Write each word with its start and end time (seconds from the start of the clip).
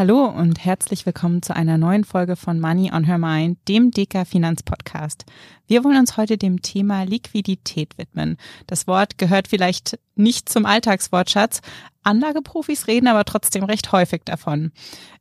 Hallo 0.00 0.24
und 0.24 0.64
herzlich 0.64 1.04
willkommen 1.04 1.42
zu 1.42 1.54
einer 1.54 1.76
neuen 1.76 2.04
Folge 2.04 2.34
von 2.34 2.58
Money 2.58 2.90
on 2.90 3.04
Her 3.04 3.18
Mind, 3.18 3.58
dem 3.68 3.90
DK 3.90 4.26
Finanzpodcast. 4.26 5.26
Wir 5.66 5.84
wollen 5.84 5.98
uns 5.98 6.16
heute 6.16 6.38
dem 6.38 6.62
Thema 6.62 7.02
Liquidität 7.02 7.98
widmen. 7.98 8.38
Das 8.66 8.86
Wort 8.86 9.18
gehört 9.18 9.46
vielleicht 9.46 9.98
nicht 10.14 10.48
zum 10.48 10.64
Alltagswortschatz. 10.64 11.60
Anlageprofis 12.02 12.86
reden 12.86 13.08
aber 13.08 13.26
trotzdem 13.26 13.64
recht 13.64 13.92
häufig 13.92 14.22
davon. 14.24 14.72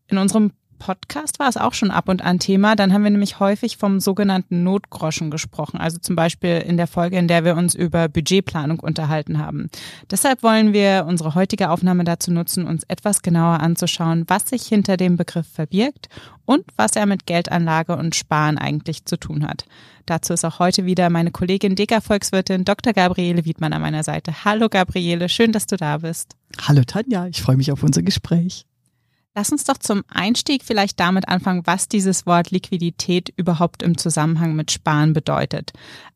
In 0.08 0.18
unserem 0.18 0.54
Podcast 0.80 1.38
war 1.38 1.48
es 1.48 1.58
auch 1.58 1.74
schon 1.74 1.92
ab 1.92 2.10
und 2.10 2.24
an 2.24 2.40
Thema. 2.40 2.76
Dann 2.76 2.92
haben 2.92 3.04
wir 3.04 3.12
nämlich 3.12 3.40
häufig 3.40 3.78
vom 3.78 4.00
sogenannten 4.00 4.64
Notgroschen 4.64 5.30
gesprochen. 5.30 5.78
Also 5.78 6.00
zum 6.00 6.16
Beispiel 6.16 6.58
in 6.58 6.78
der 6.78 6.88
Folge, 6.88 7.18
in 7.18 7.28
der 7.28 7.46
wir 7.46 7.56
uns 7.56 7.76
über 7.76 8.08
Budgetplanung 8.08 8.80
unterhalten 8.80 9.38
haben. 9.38 9.70
Deshalb 10.10 10.42
wollen 10.42 10.74
wir 10.74 11.06
unsere 11.08 11.36
heutige 11.36 11.70
Aufnahme 11.70 12.04
dazu 12.04 12.32
nutzen, 12.32 12.66
uns 12.66 12.84
etwas 12.88 13.22
genauer 13.22 13.60
anzuschauen, 13.60 14.24
was 14.28 14.50
sich 14.50 14.66
hinter 14.66 14.98
dem 14.98 15.18
Begriff 15.18 15.48
verbirgt 15.48 16.10
und 16.46 16.64
was 16.78 16.96
er 16.96 17.06
mit 17.06 17.28
Geldanlage 17.28 17.96
und 17.96 18.16
Sparen 18.16 18.58
eigentlich 18.58 19.06
zu 19.06 19.18
tun 19.18 19.48
hat. 19.48 19.66
Dazu 20.08 20.34
ist 20.34 20.44
auch 20.44 20.58
heute 20.58 20.86
wieder 20.86 21.12
meine 21.12 21.30
Kollegin 21.30 21.76
Deka 21.76 22.02
Volkswirtin 22.02 22.66
Dr. 22.66 22.94
Gabriele 22.94 23.46
Wiedmann 23.46 23.74
an 23.74 23.82
meiner 23.84 24.04
Seite. 24.04 24.44
Hallo 24.44 24.68
Gabriele, 24.68 25.30
schön, 25.30 25.52
dass 25.52 25.68
du 25.68 25.78
da 25.78 26.00
bist. 26.00 26.36
Hallo 26.60 26.82
Tanja, 26.84 27.28
ich 27.28 27.42
freue 27.42 27.58
mich 27.58 27.72
auf 27.72 27.84
unser 27.84 28.02
Gespräch. 28.02 28.66
Lass 29.40 29.54
uns 29.54 29.64
doch 29.64 29.78
zum 29.78 30.04
Einstieg 30.10 30.66
vielleicht 30.66 31.00
damit 31.00 31.30
anfangen, 31.30 31.62
was 31.64 31.88
dieses 31.88 32.26
Wort 32.26 32.52
Liquidität 32.52 33.32
überhaupt 33.38 33.84
im 33.84 33.98
Zusammenhang 33.98 34.54
mit 34.54 34.70
Sparen 34.70 35.14
bedeutet. 35.14 35.72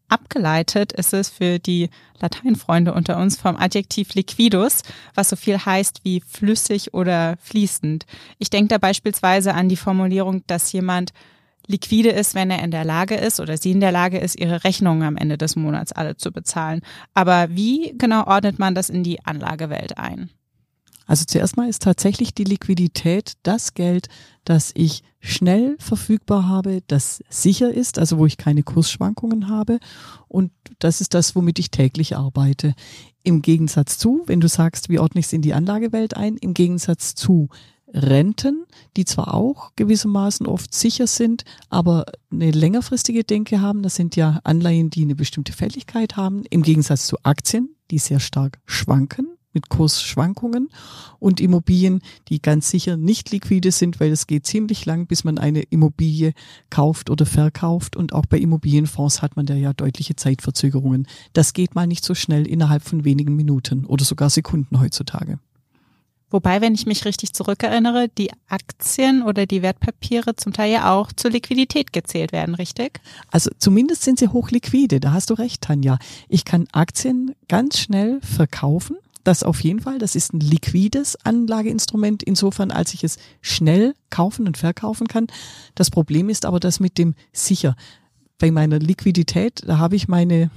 Abgeleitet 0.10 0.92
ist 0.92 1.14
es 1.14 1.30
für 1.30 1.58
die 1.58 1.90
Lateinfreunde 2.20 2.94
unter 2.94 3.18
uns 3.18 3.40
vom 3.40 3.56
Adjektiv 3.56 4.14
liquidus, 4.16 4.82
was 5.16 5.30
so 5.30 5.38
viel 5.38 5.58
heißt 5.58 6.02
wie 6.04 6.20
flüssig 6.20 6.94
oder 6.94 7.38
fließend. 7.40 8.06
Ich 8.40 8.50
denke 8.50 8.68
da 8.68 8.78
beispielsweise 8.78 9.54
an 9.54 9.70
die 9.70 9.78
Formulierung, 9.78 10.44
dass 10.48 10.74
jemand 10.74 11.14
liquide 11.66 12.10
ist, 12.10 12.36
wenn 12.36 12.52
er 12.52 12.62
in 12.62 12.72
der 12.72 12.84
Lage 12.84 13.16
ist 13.16 13.40
oder 13.40 13.56
sie 13.56 13.72
in 13.72 13.80
der 13.80 13.94
Lage 13.94 14.18
ist, 14.18 14.38
ihre 14.38 14.66
Rechnungen 14.66 15.04
am 15.04 15.16
Ende 15.16 15.38
des 15.38 15.56
Monats 15.56 15.94
alle 15.94 16.18
zu 16.18 16.34
bezahlen. 16.34 16.82
Aber 17.14 17.48
wie 17.52 17.96
genau 17.98 18.26
ordnet 18.28 18.60
man 18.60 18.76
das 18.76 18.90
in 18.90 19.02
die 19.02 19.24
Anlagewelt 19.24 19.98
ein? 19.98 20.30
Also 21.06 21.26
zuerst 21.26 21.58
mal 21.58 21.70
ist 21.70 21.84
tatsächlich 21.84 22.34
die 22.34 22.44
Liquidität 22.44 23.34
das 23.44 23.74
Geld, 23.74 24.08
das 24.46 24.72
ich 24.74 25.04
schnell 25.20 25.76
verfügbar 25.80 26.48
habe, 26.48 26.82
das 26.88 27.24
sicher 27.30 27.72
ist, 27.74 27.98
also 27.98 28.18
wo 28.18 28.26
ich 28.26 28.38
keine 28.38 28.64
Kursschwankungen 28.64 29.50
habe. 29.50 29.80
Und 30.28 30.52
das 30.80 31.02
ist 31.02 31.14
das, 31.14 31.36
womit 31.36 31.60
ich 31.60 31.72
täglich 31.72 32.16
arbeite. 32.16 32.74
Im 33.24 33.42
Gegensatz 33.42 33.98
zu, 33.98 34.24
wenn 34.26 34.42
du 34.42 34.48
sagst, 34.48 34.90
wie 34.90 35.00
ordne 35.00 35.20
ich 35.20 35.28
es 35.28 35.34
in 35.34 35.42
die 35.42 35.54
Anlagewelt 35.54 36.18
ein, 36.18 36.36
im 36.38 36.54
Gegensatz 36.54 37.16
zu 37.16 37.50
Renten, 37.94 38.66
die 38.98 39.06
zwar 39.06 39.34
auch 39.34 39.72
gewissermaßen 39.76 40.48
oft 40.48 40.74
sicher 40.74 41.06
sind, 41.06 41.44
aber 41.70 42.06
eine 42.32 42.52
längerfristige 42.52 43.24
Denke 43.24 43.62
haben. 43.62 43.84
Das 43.84 43.96
sind 43.96 44.16
ja 44.16 44.40
Anleihen, 44.44 44.90
die 44.90 45.04
eine 45.04 45.16
bestimmte 45.16 45.54
Fälligkeit 45.54 46.18
haben, 46.18 46.44
im 46.50 46.64
Gegensatz 46.64 47.06
zu 47.06 47.18
Aktien, 47.24 47.76
die 47.92 48.00
sehr 48.00 48.20
stark 48.20 48.60
schwanken 48.66 49.28
mit 49.54 49.70
Kursschwankungen 49.70 50.70
und 51.20 51.40
Immobilien, 51.40 52.02
die 52.30 52.42
ganz 52.42 52.70
sicher 52.70 52.98
nicht 52.98 53.32
liquide 53.32 53.72
sind, 53.72 54.00
weil 54.00 54.12
es 54.12 54.28
geht 54.28 54.46
ziemlich 54.46 54.86
lang, 54.86 55.08
bis 55.08 55.24
man 55.24 55.38
eine 55.38 55.62
Immobilie 55.62 56.34
kauft 56.70 57.10
oder 57.10 57.26
verkauft. 57.26 57.96
Und 57.96 58.14
auch 58.14 58.26
bei 58.26 58.38
Immobilienfonds 58.38 59.22
hat 59.22 59.36
man 59.36 59.46
da 59.46 59.56
ja 59.56 59.74
deutliche 59.74 60.16
Zeitverzögerungen. 60.16 61.08
Das 61.34 61.54
geht 61.54 61.76
mal 61.76 61.88
nicht 61.88 62.04
so 62.04 62.16
schnell 62.16 62.48
innerhalb 62.48 62.84
von 62.84 63.06
wenigen 63.06 63.36
Minuten 63.36 63.86
oder 63.86 64.04
sogar 64.04 64.30
Sekunden 64.30 64.80
heutzutage. 64.80 65.40
Wobei, 66.34 66.62
wenn 66.62 66.74
ich 66.74 66.88
mich 66.88 67.06
richtig 67.06 67.34
zurückerinnere, 67.34 68.10
die 68.10 68.32
Aktien 68.48 69.22
oder 69.22 69.46
die 69.46 69.62
Wertpapiere 69.62 70.36
zum 70.36 70.52
Teil 70.52 70.72
ja 70.72 70.92
auch 70.92 71.14
zur 71.14 71.30
Liquidität 71.30 71.94
gezählt 71.94 72.32
werden, 72.32 72.56
richtig? 72.56 73.02
Also 73.30 73.52
zumindest 73.60 74.02
sind 74.02 74.18
sie 74.18 74.30
hochliquide, 74.30 75.00
da 75.00 75.14
hast 75.14 75.30
du 75.30 75.36
recht, 75.36 75.62
Tanja. 75.62 76.00
Ich 76.30 76.44
kann 76.44 76.66
Aktien 76.72 77.36
ganz 77.48 77.78
schnell 77.78 78.20
verkaufen 78.22 78.98
das 79.24 79.44
auf 79.44 79.62
jeden 79.62 79.80
Fall. 79.80 80.00
Das 80.00 80.16
ist 80.16 80.34
ein 80.34 80.40
liquides 80.40 81.18
Anlageinstrument, 81.24 82.24
insofern 82.24 82.72
als 82.72 82.94
ich 82.94 83.04
es 83.04 83.18
schnell 83.42 83.94
kaufen 84.10 84.48
und 84.48 84.58
verkaufen 84.58 85.08
kann. 85.08 85.28
Das 85.76 85.90
Problem 85.90 86.30
ist 86.30 86.46
aber 86.46 86.60
das 86.60 86.80
mit 86.80 86.98
dem 86.98 87.16
sicher. 87.32 87.76
Bei 88.40 88.52
meiner 88.52 88.80
Liquidität, 88.80 89.62
da 89.66 89.78
habe 89.78 89.96
ich 89.96 90.08
meine 90.08 90.50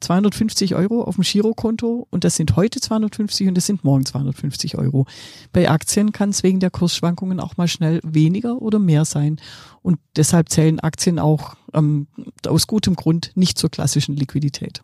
250 0.00 0.74
Euro 0.74 1.02
auf 1.02 1.16
dem 1.16 1.24
Girokonto 1.24 2.06
und 2.10 2.24
das 2.24 2.36
sind 2.36 2.56
heute 2.56 2.80
250 2.80 3.48
und 3.48 3.54
das 3.54 3.66
sind 3.66 3.84
morgen 3.84 4.04
250 4.04 4.76
Euro. 4.76 5.06
Bei 5.52 5.70
Aktien 5.70 6.12
kann 6.12 6.30
es 6.30 6.42
wegen 6.42 6.60
der 6.60 6.70
Kursschwankungen 6.70 7.40
auch 7.40 7.56
mal 7.56 7.68
schnell 7.68 8.00
weniger 8.02 8.60
oder 8.60 8.78
mehr 8.78 9.04
sein 9.04 9.40
und 9.82 9.98
deshalb 10.16 10.50
zählen 10.50 10.80
Aktien 10.80 11.18
auch 11.18 11.56
ähm, 11.72 12.06
aus 12.46 12.66
gutem 12.66 12.96
Grund 12.96 13.32
nicht 13.34 13.58
zur 13.58 13.70
klassischen 13.70 14.16
Liquidität. 14.16 14.82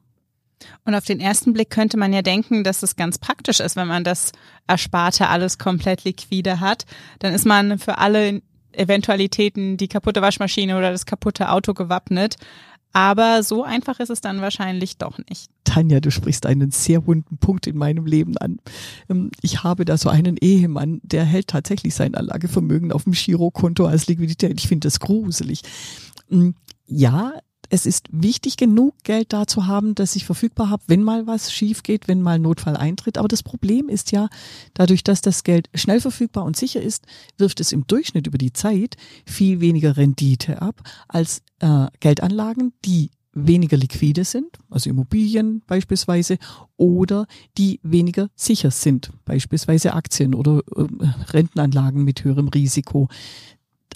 Und 0.84 0.94
auf 0.94 1.04
den 1.04 1.20
ersten 1.20 1.52
Blick 1.52 1.70
könnte 1.70 1.96
man 1.96 2.12
ja 2.12 2.22
denken, 2.22 2.64
dass 2.64 2.82
es 2.82 2.96
ganz 2.96 3.18
praktisch 3.18 3.60
ist, 3.60 3.76
wenn 3.76 3.88
man 3.88 4.04
das 4.04 4.32
Ersparte 4.66 5.28
alles 5.28 5.58
komplett 5.58 6.04
liquide 6.04 6.60
hat. 6.60 6.86
Dann 7.18 7.34
ist 7.34 7.46
man 7.46 7.78
für 7.78 7.98
alle 7.98 8.42
Eventualitäten, 8.72 9.76
die 9.76 9.88
kaputte 9.88 10.22
Waschmaschine 10.22 10.78
oder 10.78 10.92
das 10.92 11.06
kaputte 11.06 11.50
Auto 11.50 11.74
gewappnet. 11.74 12.36
Aber 12.92 13.42
so 13.44 13.62
einfach 13.62 14.00
ist 14.00 14.10
es 14.10 14.20
dann 14.20 14.40
wahrscheinlich 14.40 14.96
doch 14.96 15.18
nicht. 15.28 15.50
Tanja, 15.64 16.00
du 16.00 16.10
sprichst 16.10 16.44
einen 16.44 16.72
sehr 16.72 17.06
wunden 17.06 17.38
Punkt 17.38 17.68
in 17.68 17.76
meinem 17.76 18.04
Leben 18.04 18.36
an. 18.38 18.58
Ähm, 19.08 19.30
ich 19.42 19.62
habe 19.62 19.84
da 19.84 19.96
so 19.96 20.08
einen 20.08 20.36
Ehemann, 20.36 21.00
der 21.04 21.24
hält 21.24 21.48
tatsächlich 21.48 21.94
sein 21.94 22.16
Anlagevermögen 22.16 22.90
auf 22.90 23.04
dem 23.04 23.12
Girokonto 23.12 23.86
als 23.86 24.08
Liquidität. 24.08 24.58
Ich 24.58 24.66
finde 24.66 24.86
das 24.86 24.98
gruselig. 24.98 25.62
Mm, 26.28 26.50
ja, 26.86 27.34
es 27.70 27.86
ist 27.86 28.08
wichtig 28.10 28.56
genug, 28.56 28.94
Geld 29.04 29.32
da 29.32 29.46
zu 29.46 29.66
haben, 29.66 29.94
dass 29.94 30.16
ich 30.16 30.24
verfügbar 30.24 30.70
habe, 30.70 30.82
wenn 30.88 31.02
mal 31.02 31.26
was 31.26 31.52
schief 31.52 31.84
geht, 31.84 32.08
wenn 32.08 32.20
mal 32.20 32.38
Notfall 32.38 32.76
eintritt. 32.76 33.16
Aber 33.16 33.28
das 33.28 33.44
Problem 33.44 33.88
ist 33.88 34.10
ja, 34.10 34.28
dadurch, 34.74 35.04
dass 35.04 35.20
das 35.20 35.44
Geld 35.44 35.70
schnell 35.74 36.00
verfügbar 36.00 36.44
und 36.44 36.56
sicher 36.56 36.82
ist, 36.82 37.06
wirft 37.38 37.60
es 37.60 37.70
im 37.72 37.86
Durchschnitt 37.86 38.26
über 38.26 38.38
die 38.38 38.52
Zeit 38.52 38.96
viel 39.24 39.60
weniger 39.60 39.96
Rendite 39.96 40.60
ab 40.60 40.82
als 41.06 41.42
äh, 41.60 41.86
Geldanlagen, 42.00 42.72
die 42.84 43.10
weniger 43.32 43.76
liquide 43.76 44.24
sind, 44.24 44.58
also 44.68 44.90
Immobilien 44.90 45.62
beispielsweise, 45.68 46.38
oder 46.76 47.26
die 47.56 47.78
weniger 47.84 48.28
sicher 48.34 48.72
sind, 48.72 49.12
beispielsweise 49.24 49.94
Aktien 49.94 50.34
oder 50.34 50.62
äh, 50.74 50.86
Rentenanlagen 51.30 52.02
mit 52.02 52.24
höherem 52.24 52.48
Risiko. 52.48 53.08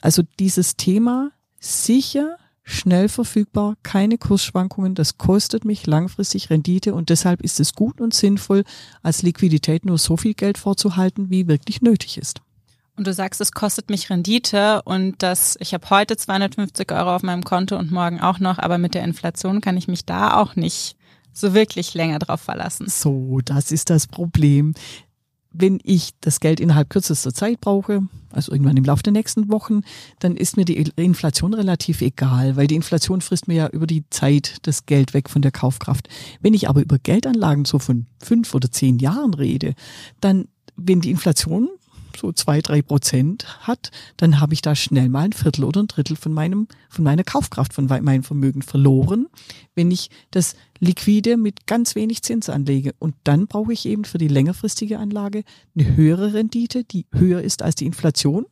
Also 0.01 0.23
dieses 0.39 0.77
Thema 0.77 1.33
sicher 1.59 2.37
schnell 2.65 3.09
verfügbar, 3.09 3.77
keine 3.83 4.19
Kursschwankungen, 4.19 4.95
das 4.95 5.19
kostet 5.19 5.65
mich 5.65 5.87
langfristig 5.87 6.51
Rendite 6.51 6.95
und 6.95 7.11
deshalb 7.11 7.43
ist 7.43 7.61
es 7.61 7.75
gut 7.75 8.01
und 8.01 8.15
sinnvoll, 8.15 8.65
als 9.03 9.23
Liquidität 9.23 9.85
nur 9.85 9.99
so 9.99 10.17
viel 10.17 10.35
Geld 10.35 10.59
vorzuhalten, 10.59 11.31
wie 11.31 11.47
wirklich 11.47 11.83
nötig 11.83 12.19
ist. 12.19 12.41
Und 12.97 13.07
du 13.07 13.13
sagst, 13.13 13.41
es 13.41 13.53
kostet 13.53 13.91
mich 13.91 14.09
Rendite 14.09 14.83
und 14.83 15.23
das, 15.23 15.57
ich 15.61 15.75
habe 15.75 15.89
heute 15.91 16.17
250 16.17 16.91
Euro 16.93 17.15
auf 17.15 17.23
meinem 17.23 17.45
Konto 17.45 17.77
und 17.77 17.91
morgen 17.91 18.21
auch 18.21 18.39
noch, 18.39 18.59
aber 18.59 18.79
mit 18.79 18.95
der 18.95 19.05
Inflation 19.05 19.61
kann 19.61 19.77
ich 19.77 19.89
mich 19.89 20.05
da 20.05 20.37
auch 20.37 20.57
nicht 20.57 20.97
so 21.33 21.53
wirklich 21.53 21.95
länger 21.95 22.21
drauf 22.21 22.41
verlassen. 22.41 22.89
So, 22.89 23.41
das 23.45 23.73
ist 23.73 23.91
das 23.91 24.07
Problem 24.07 24.75
wenn 25.55 25.79
ich 25.85 26.11
das 26.21 26.41
Geld 26.41 26.61
innerhalb 26.61 26.91
kürzester 26.91 27.33
Zeit 27.33 27.61
brauche, 27.61 28.03
also 28.31 28.51
irgendwann 28.51 28.77
im 28.77 28.85
Laufe 28.85 29.05
der 29.05 29.13
nächsten 29.13 29.51
Wochen, 29.51 29.83
dann 30.19 30.37
ist 30.37 30.57
mir 30.57 30.65
die 30.65 30.77
Inflation 30.97 31.55
relativ 31.55 32.03
egal, 32.03 32.57
weil 32.57 32.67
die 32.67 32.75
Inflation 32.75 33.21
frisst 33.21 33.47
mir 33.47 33.55
ja 33.55 33.69
über 33.69 33.87
die 33.87 34.05
Zeit 34.11 34.57
das 34.63 34.85
Geld 34.87 35.15
weg 35.15 35.31
von 35.31 35.43
der 35.43 35.53
Kaufkraft. 35.53 36.09
Wenn 36.41 36.55
ich 36.55 36.69
aber 36.69 36.83
über 36.83 36.99
Geldanlagen 36.99 37.65
so 37.65 37.79
von 37.79 38.07
fünf 38.19 38.53
oder 38.55 38.71
zehn 38.71 38.99
Jahren 38.99 39.33
rede, 39.33 39.75
dann, 40.21 40.49
wenn 40.77 41.01
die 41.01 41.13
Inflation 41.13 41.69
so 42.17 42.33
zwei, 42.33 42.61
drei 42.61 42.83
Prozent 42.83 43.47
hat, 43.67 43.91
dann 44.17 44.41
habe 44.41 44.55
ich 44.55 44.63
da 44.63 44.75
schnell 44.75 45.09
mal 45.09 45.27
ein 45.27 45.33
Viertel 45.33 45.65
oder 45.65 45.83
ein 45.83 45.89
Drittel 45.89 46.17
von 46.17 46.33
meinem, 46.33 46.69
von 46.89 47.05
meiner 47.05 47.25
Kaufkraft, 47.25 47.73
von 47.73 47.87
meinem 47.87 48.23
Vermögen 48.23 48.63
verloren, 48.63 49.27
wenn 49.75 49.91
ich 49.91 50.11
das 50.31 50.55
liquide 50.79 51.37
mit 51.37 51.67
ganz 51.67 51.95
wenig 51.95 52.23
Zins 52.23 52.49
anlege. 52.49 52.95
Und 52.99 53.15
dann 53.25 53.47
brauche 53.47 53.73
ich 53.73 53.87
eben 53.87 54.05
für 54.05 54.19
die 54.19 54.29
längerfristige 54.29 54.99
Anlage 54.99 55.45
eine 55.77 55.97
höhere 55.97 56.35
Rendite, 56.35 56.85
die 56.85 57.07
höher 57.13 57.43
ist 57.43 57.63
als 57.63 57.75
die 57.75 57.87
Inflation, 57.87 58.47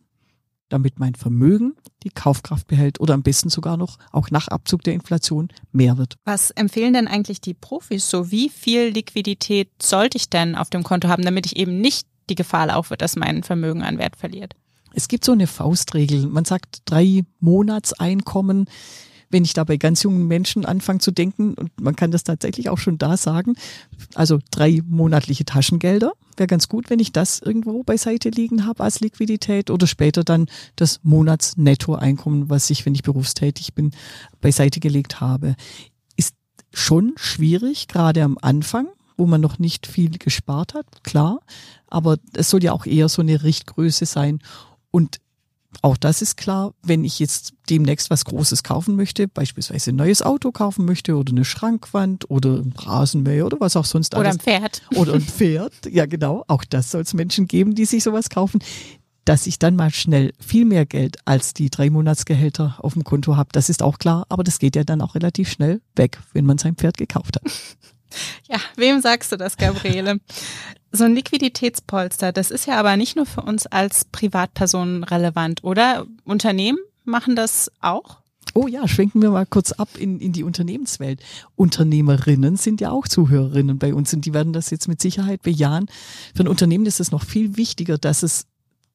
damit 0.69 0.99
mein 0.99 1.15
Vermögen 1.15 1.75
die 2.03 2.11
Kaufkraft 2.11 2.67
behält 2.67 2.99
oder 3.00 3.15
am 3.15 3.23
besten 3.23 3.50
sogar 3.50 3.76
noch 3.76 3.99
auch 4.11 4.31
nach 4.31 4.49
Abzug 4.49 4.82
der 4.82 4.94
Inflation 4.94 5.49
mehr 5.70 5.99
wird. 5.99 6.17
Was 6.25 6.50
empfehlen 6.50 6.94
denn 6.94 7.08
eigentlich 7.08 7.41
die 7.41 7.55
Profis 7.55 8.08
so? 8.08 8.31
Wie 8.31 8.49
viel 8.49 8.88
Liquidität 8.88 9.70
sollte 9.81 10.17
ich 10.17 10.31
denn 10.31 10.55
auf 10.55 10.70
dem 10.70 10.82
Konto 10.82 11.08
haben, 11.08 11.25
damit 11.25 11.47
ich 11.47 11.56
eben 11.56 11.81
nicht 11.81 12.06
die 12.28 12.34
Gefahr 12.34 12.66
laufe, 12.66 12.96
dass 12.96 13.16
mein 13.16 13.42
Vermögen 13.42 13.82
an 13.82 13.98
Wert 13.98 14.16
verliert? 14.16 14.54
Es 14.94 15.08
gibt 15.08 15.24
so 15.24 15.32
eine 15.32 15.46
Faustregel. 15.46 16.26
Man 16.26 16.44
sagt 16.44 16.82
drei 16.84 17.24
Monatseinkommen. 17.40 18.66
Wenn 19.30 19.44
ich 19.44 19.54
da 19.54 19.64
bei 19.64 19.78
ganz 19.78 20.02
jungen 20.02 20.26
Menschen 20.26 20.66
anfange 20.66 20.98
zu 20.98 21.10
denken, 21.10 21.54
und 21.54 21.80
man 21.80 21.96
kann 21.96 22.10
das 22.10 22.22
tatsächlich 22.22 22.69
auch 22.69 22.76
schon 22.76 22.98
da 22.98 23.16
sagen, 23.16 23.54
also 24.14 24.38
drei 24.50 24.82
monatliche 24.86 25.46
Taschengelder, 25.46 26.12
wäre 26.36 26.46
ganz 26.46 26.69
gut, 26.69 26.90
wenn 26.90 26.98
ich 26.98 27.12
das 27.12 27.40
irgendwo 27.40 27.82
beiseite 27.82 28.28
liegen 28.28 28.66
habe 28.66 28.84
als 28.84 29.00
Liquidität 29.00 29.70
oder 29.70 29.86
später 29.86 30.22
dann 30.22 30.48
das 30.76 31.00
Monatsnettoeinkommen, 31.02 32.50
was 32.50 32.69
ich, 32.69 32.84
wenn 32.84 32.94
ich 32.94 33.02
berufstätig 33.02 33.72
bin, 33.72 33.92
beiseite 34.42 34.80
gelegt 34.80 35.22
habe. 35.22 35.56
Ist 36.16 36.34
schon 36.74 37.14
schwierig, 37.16 37.88
gerade 37.88 38.24
am 38.24 38.36
Anfang, 38.42 38.88
wo 39.22 39.26
man 39.26 39.40
noch 39.40 39.60
nicht 39.60 39.86
viel 39.86 40.19
gespart 40.19 40.74
hat, 40.74 41.04
klar, 41.04 41.38
aber 41.86 42.16
es 42.34 42.50
soll 42.50 42.64
ja 42.64 42.72
auch 42.72 42.86
eher 42.86 43.08
so 43.08 43.22
eine 43.22 43.44
Richtgröße 43.44 44.04
sein. 44.04 44.40
Und 44.90 45.20
auch 45.80 45.96
das 45.96 46.22
ist 46.22 46.36
klar, 46.36 46.74
wenn 46.82 47.04
ich 47.04 47.20
jetzt 47.20 47.54
demnächst 47.70 48.10
was 48.10 48.24
Großes 48.24 48.64
kaufen 48.64 48.96
möchte, 48.96 49.28
beispielsweise 49.28 49.92
ein 49.92 49.96
neues 49.96 50.22
Auto 50.22 50.50
kaufen 50.50 50.86
möchte 50.86 51.16
oder 51.16 51.30
eine 51.30 51.44
Schrankwand 51.44 52.28
oder 52.30 52.56
ein 52.56 52.74
Rasenmäher 52.76 53.46
oder 53.46 53.60
was 53.60 53.76
auch 53.76 53.84
sonst 53.84 54.12
oder 54.16 54.24
alles. 54.28 54.40
Oder 54.40 54.54
ein 54.54 54.60
Pferd. 54.60 54.82
Oder 54.96 55.14
ein 55.14 55.20
Pferd, 55.22 55.72
ja 55.88 56.06
genau. 56.06 56.44
Auch 56.48 56.64
das 56.64 56.90
soll 56.90 57.02
es 57.02 57.14
Menschen 57.14 57.46
geben, 57.46 57.76
die 57.76 57.84
sich 57.84 58.02
sowas 58.02 58.28
kaufen. 58.28 58.58
Dass 59.24 59.46
ich 59.46 59.60
dann 59.60 59.76
mal 59.76 59.92
schnell 59.92 60.32
viel 60.40 60.64
mehr 60.64 60.84
Geld 60.84 61.19
als 61.26 61.54
die 61.54 61.70
drei 61.70 61.90
Monatsgehälter 61.90 62.74
auf 62.78 62.94
dem 62.94 63.04
Konto 63.04 63.36
habe, 63.36 63.50
das 63.52 63.69
ist 63.69 63.84
auch 63.84 63.98
klar, 64.00 64.26
aber 64.28 64.42
das 64.42 64.58
geht 64.58 64.74
ja 64.74 64.82
dann 64.82 65.00
auch 65.00 65.14
relativ 65.14 65.48
schnell 65.48 65.80
weg, 65.94 66.19
wenn 66.32 66.44
man 66.44 66.58
sein 66.58 66.74
Pferd 66.74 66.96
gekauft 66.96 67.36
hat. 67.36 67.44
Ja, 68.49 68.59
wem 68.76 69.00
sagst 69.00 69.32
du 69.32 69.37
das, 69.37 69.56
Gabriele? 69.56 70.20
So 70.94 71.05
ein 71.05 71.14
Liquiditätspolster, 71.14 72.32
das 72.32 72.50
ist 72.50 72.67
ja 72.67 72.79
aber 72.79 72.99
nicht 72.99 73.17
nur 73.17 73.25
für 73.25 73.41
uns 73.41 73.67
als 73.67 74.05
Privatpersonen 74.05 75.05
relevant, 75.05 75.64
oder? 75.64 76.06
Unternehmen 76.25 76.76
machen 77.05 77.35
das 77.35 77.73
auch? 77.81 78.19
Oh 78.55 78.67
ja, 78.67 78.87
schwenken 78.87 79.23
wir 79.23 79.31
mal 79.31 79.47
kurz 79.47 79.73
ab 79.73 79.88
in, 79.97 80.20
in 80.20 80.32
die 80.32 80.43
Unternehmenswelt. 80.43 81.23
Unternehmerinnen 81.56 82.56
sind 82.56 82.82
ja 82.82 82.91
auch 82.91 83.09
Zuhörerinnen 83.09 83.79
bei 83.79 83.94
uns 83.94 84.12
und 84.12 84.26
die 84.26 84.35
werden 84.35 84.53
das 84.53 84.69
jetzt 84.69 84.88
mit 84.88 85.00
Sicherheit 85.00 85.43
bejahen. 85.43 85.87
Für 86.35 86.44
ein 86.44 86.49
Unternehmen 86.49 86.85
ist 86.85 87.00
es 87.00 87.11
noch 87.11 87.25
viel 87.25 87.56
wichtiger, 87.56 87.97
dass 87.97 88.23
es 88.23 88.44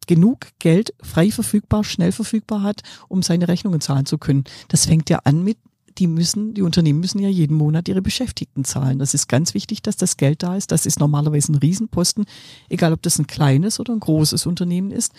genug 0.06 0.48
Geld 0.60 0.94
frei 1.02 1.32
verfügbar, 1.32 1.84
schnell 1.84 2.12
verfügbar 2.12 2.62
hat, 2.62 2.82
um 3.08 3.24
seine 3.24 3.48
Rechnungen 3.48 3.82
zahlen 3.82 4.06
zu 4.06 4.18
können. 4.18 4.44
Das 4.68 4.86
fängt 4.86 5.10
ja 5.10 5.20
an 5.24 5.44
mit 5.44 5.58
die 5.98 6.08
müssen, 6.08 6.54
die 6.54 6.62
Unternehmen 6.62 7.00
müssen 7.00 7.20
ja 7.20 7.30
jeden 7.30 7.56
Monat 7.56 7.88
ihre 7.88 8.02
Beschäftigten 8.02 8.64
zahlen. 8.64 9.00
Das 9.00 9.14
ist 9.14 9.28
ganz 9.28 9.54
wichtig, 9.54 9.82
dass 9.82 9.98
das 9.98 10.18
Geld 10.18 10.44
da 10.44 10.56
ist. 10.56 10.72
Das 10.72 10.86
ist 10.86 11.00
normalerweise 11.00 11.52
ein 11.52 11.56
Riesenposten, 11.56 12.26
egal 12.70 12.94
ob 12.94 13.02
das 13.02 13.20
ein 13.20 13.28
kleines 13.28 13.80
oder 13.80 13.94
ein 13.94 14.00
großes 14.00 14.46
Unternehmen 14.46 14.92
ist. 14.92 15.14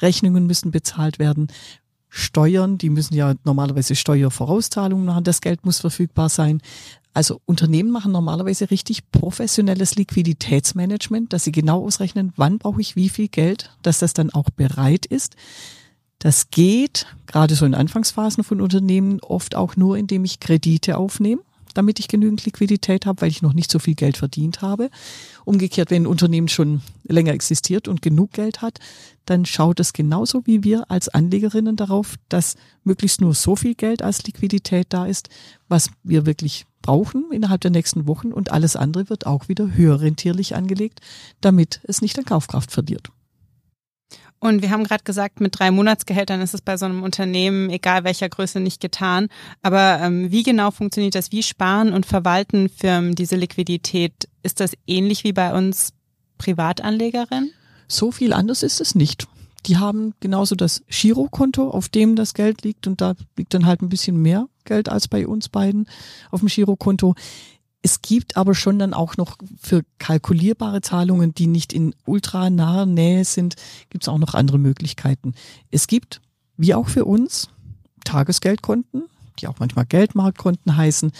Rechnungen 0.00 0.46
müssen 0.46 0.70
bezahlt 0.70 1.18
werden. 1.18 1.48
Steuern, 2.08 2.78
die 2.78 2.90
müssen 2.90 3.14
ja 3.14 3.34
normalerweise 3.44 3.94
Steuervorauszahlungen 3.94 5.04
machen. 5.04 5.24
Das 5.24 5.40
Geld 5.40 5.64
muss 5.64 5.80
verfügbar 5.80 6.28
sein. 6.28 6.60
Also 7.12 7.40
Unternehmen 7.46 7.90
machen 7.90 8.12
normalerweise 8.12 8.70
richtig 8.70 9.10
professionelles 9.10 9.96
Liquiditätsmanagement, 9.96 11.32
dass 11.32 11.44
sie 11.44 11.52
genau 11.52 11.82
ausrechnen, 11.84 12.32
wann 12.36 12.58
brauche 12.58 12.80
ich 12.80 12.94
wie 12.94 13.08
viel 13.08 13.28
Geld, 13.28 13.74
dass 13.82 14.00
das 14.00 14.12
dann 14.12 14.30
auch 14.30 14.50
bereit 14.50 15.06
ist. 15.06 15.34
Das 16.18 16.50
geht, 16.50 17.06
gerade 17.26 17.54
so 17.54 17.66
in 17.66 17.74
Anfangsphasen 17.74 18.42
von 18.42 18.60
Unternehmen, 18.60 19.20
oft 19.20 19.54
auch 19.54 19.76
nur, 19.76 19.98
indem 19.98 20.24
ich 20.24 20.40
Kredite 20.40 20.96
aufnehme, 20.96 21.42
damit 21.74 21.98
ich 21.98 22.08
genügend 22.08 22.44
Liquidität 22.44 23.04
habe, 23.04 23.20
weil 23.20 23.28
ich 23.28 23.42
noch 23.42 23.52
nicht 23.52 23.70
so 23.70 23.78
viel 23.78 23.94
Geld 23.94 24.16
verdient 24.16 24.62
habe. 24.62 24.90
Umgekehrt, 25.44 25.90
wenn 25.90 26.04
ein 26.04 26.06
Unternehmen 26.06 26.48
schon 26.48 26.80
länger 27.04 27.32
existiert 27.32 27.86
und 27.86 28.02
genug 28.02 28.32
Geld 28.32 28.62
hat, 28.62 28.78
dann 29.26 29.44
schaut 29.44 29.80
es 29.80 29.92
genauso 29.92 30.46
wie 30.46 30.64
wir 30.64 30.90
als 30.90 31.08
Anlegerinnen 31.08 31.76
darauf, 31.76 32.14
dass 32.28 32.54
möglichst 32.84 33.20
nur 33.20 33.34
so 33.34 33.56
viel 33.56 33.74
Geld 33.74 34.02
als 34.02 34.22
Liquidität 34.24 34.86
da 34.90 35.06
ist, 35.06 35.28
was 35.68 35.90
wir 36.02 36.24
wirklich 36.26 36.64
brauchen 36.80 37.32
innerhalb 37.32 37.60
der 37.60 37.72
nächsten 37.72 38.06
Wochen 38.06 38.32
und 38.32 38.52
alles 38.52 38.76
andere 38.76 39.10
wird 39.10 39.26
auch 39.26 39.48
wieder 39.48 39.74
höher 39.74 40.00
rentierlich 40.00 40.54
angelegt, 40.54 41.00
damit 41.40 41.80
es 41.84 42.00
nicht 42.00 42.16
an 42.18 42.24
Kaufkraft 42.24 42.70
verliert. 42.70 43.10
Und 44.38 44.62
wir 44.62 44.70
haben 44.70 44.84
gerade 44.84 45.04
gesagt, 45.04 45.40
mit 45.40 45.58
drei 45.58 45.70
Monatsgehältern 45.70 46.40
ist 46.40 46.54
es 46.54 46.60
bei 46.60 46.76
so 46.76 46.84
einem 46.84 47.02
Unternehmen, 47.02 47.70
egal 47.70 48.04
welcher 48.04 48.28
Größe, 48.28 48.60
nicht 48.60 48.80
getan. 48.80 49.28
Aber 49.62 49.98
ähm, 50.00 50.30
wie 50.30 50.42
genau 50.42 50.70
funktioniert 50.70 51.14
das? 51.14 51.32
Wie 51.32 51.42
sparen 51.42 51.92
und 51.92 52.06
verwalten 52.06 52.68
Firmen 52.68 53.14
diese 53.14 53.36
Liquidität? 53.36 54.28
Ist 54.42 54.60
das 54.60 54.72
ähnlich 54.86 55.24
wie 55.24 55.32
bei 55.32 55.54
uns 55.54 55.94
Privatanlegerinnen? 56.38 57.50
So 57.88 58.12
viel 58.12 58.32
anders 58.32 58.62
ist 58.62 58.80
es 58.80 58.94
nicht. 58.94 59.26
Die 59.66 59.78
haben 59.78 60.14
genauso 60.20 60.54
das 60.54 60.82
Girokonto, 60.88 61.70
auf 61.70 61.88
dem 61.88 62.14
das 62.14 62.34
Geld 62.34 62.62
liegt 62.62 62.86
und 62.86 63.00
da 63.00 63.14
liegt 63.36 63.54
dann 63.54 63.66
halt 63.66 63.82
ein 63.82 63.88
bisschen 63.88 64.20
mehr 64.20 64.48
Geld 64.64 64.88
als 64.88 65.08
bei 65.08 65.26
uns 65.26 65.48
beiden 65.48 65.88
auf 66.30 66.40
dem 66.40 66.48
Girokonto. 66.48 67.14
Es 67.86 68.02
gibt 68.02 68.36
aber 68.36 68.56
schon 68.56 68.80
dann 68.80 68.94
auch 68.94 69.16
noch 69.16 69.38
für 69.60 69.84
kalkulierbare 69.98 70.80
Zahlungen, 70.80 71.34
die 71.34 71.46
nicht 71.46 71.72
in 71.72 71.94
ultra 72.04 72.50
naher 72.50 72.84
Nähe 72.84 73.24
sind, 73.24 73.54
gibt 73.90 74.02
es 74.02 74.08
auch 74.08 74.18
noch 74.18 74.34
andere 74.34 74.58
Möglichkeiten. 74.58 75.34
Es 75.70 75.86
gibt, 75.86 76.20
wie 76.56 76.74
auch 76.74 76.88
für 76.88 77.04
uns, 77.04 77.48
Tagesgeldkonten, 78.02 79.04
die 79.38 79.46
auch 79.46 79.60
manchmal 79.60 79.86
Geldmarktkonten 79.86 80.76
heißen, 80.76 81.12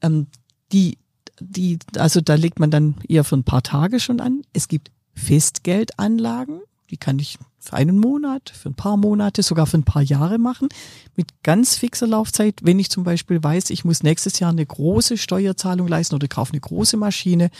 ähm, 0.00 0.28
die, 0.72 0.96
die, 1.38 1.78
also 1.96 2.22
da 2.22 2.34
legt 2.34 2.60
man 2.60 2.70
dann 2.70 2.94
eher 3.06 3.22
für 3.22 3.36
ein 3.36 3.44
paar 3.44 3.62
Tage 3.62 4.00
schon 4.00 4.20
an. 4.20 4.40
Es 4.54 4.68
gibt 4.68 4.90
Festgeldanlagen, 5.12 6.62
die 6.90 6.96
kann 6.96 7.18
ich 7.18 7.38
für 7.58 7.74
einen 7.74 7.98
Monat, 7.98 8.50
für 8.50 8.70
ein 8.70 8.74
paar 8.74 8.96
Monate, 8.96 9.42
sogar 9.42 9.66
für 9.66 9.78
ein 9.78 9.84
paar 9.84 10.02
Jahre 10.02 10.38
machen, 10.38 10.68
mit 11.14 11.42
ganz 11.42 11.76
fixer 11.76 12.06
Laufzeit. 12.06 12.60
Wenn 12.62 12.78
ich 12.78 12.90
zum 12.90 13.04
Beispiel 13.04 13.42
weiß, 13.42 13.70
ich 13.70 13.84
muss 13.84 14.02
nächstes 14.02 14.38
Jahr 14.38 14.50
eine 14.50 14.64
große 14.64 15.18
Steuerzahlung 15.18 15.86
leisten 15.86 16.14
oder 16.14 16.26
kaufe 16.26 16.52
eine 16.52 16.60
große 16.60 16.96
Maschine, 16.96 17.50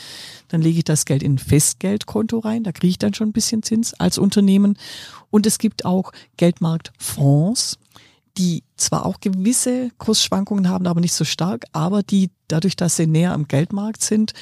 dann 0.49 0.61
lege 0.61 0.79
ich 0.79 0.83
das 0.83 1.05
Geld 1.05 1.23
in 1.23 1.35
ein 1.35 1.37
Festgeldkonto 1.37 2.39
rein. 2.39 2.63
Da 2.63 2.71
kriege 2.71 2.89
ich 2.89 2.97
dann 2.97 3.13
schon 3.13 3.29
ein 3.29 3.33
bisschen 3.33 3.63
Zins 3.63 3.93
als 3.93 4.17
Unternehmen. 4.17 4.77
Und 5.29 5.45
es 5.45 5.59
gibt 5.59 5.85
auch 5.85 6.11
Geldmarktfonds, 6.35 7.77
die 8.37 8.63
zwar 8.75 9.05
auch 9.05 9.19
gewisse 9.19 9.91
Kursschwankungen 9.97 10.67
haben, 10.67 10.87
aber 10.87 10.99
nicht 10.99 11.13
so 11.13 11.25
stark, 11.25 11.65
aber 11.73 12.01
die 12.01 12.31
dadurch, 12.47 12.75
dass 12.75 12.95
sie 12.95 13.07
näher 13.07 13.33
am 13.33 13.47
Geldmarkt 13.47 14.03
sind, 14.03 14.33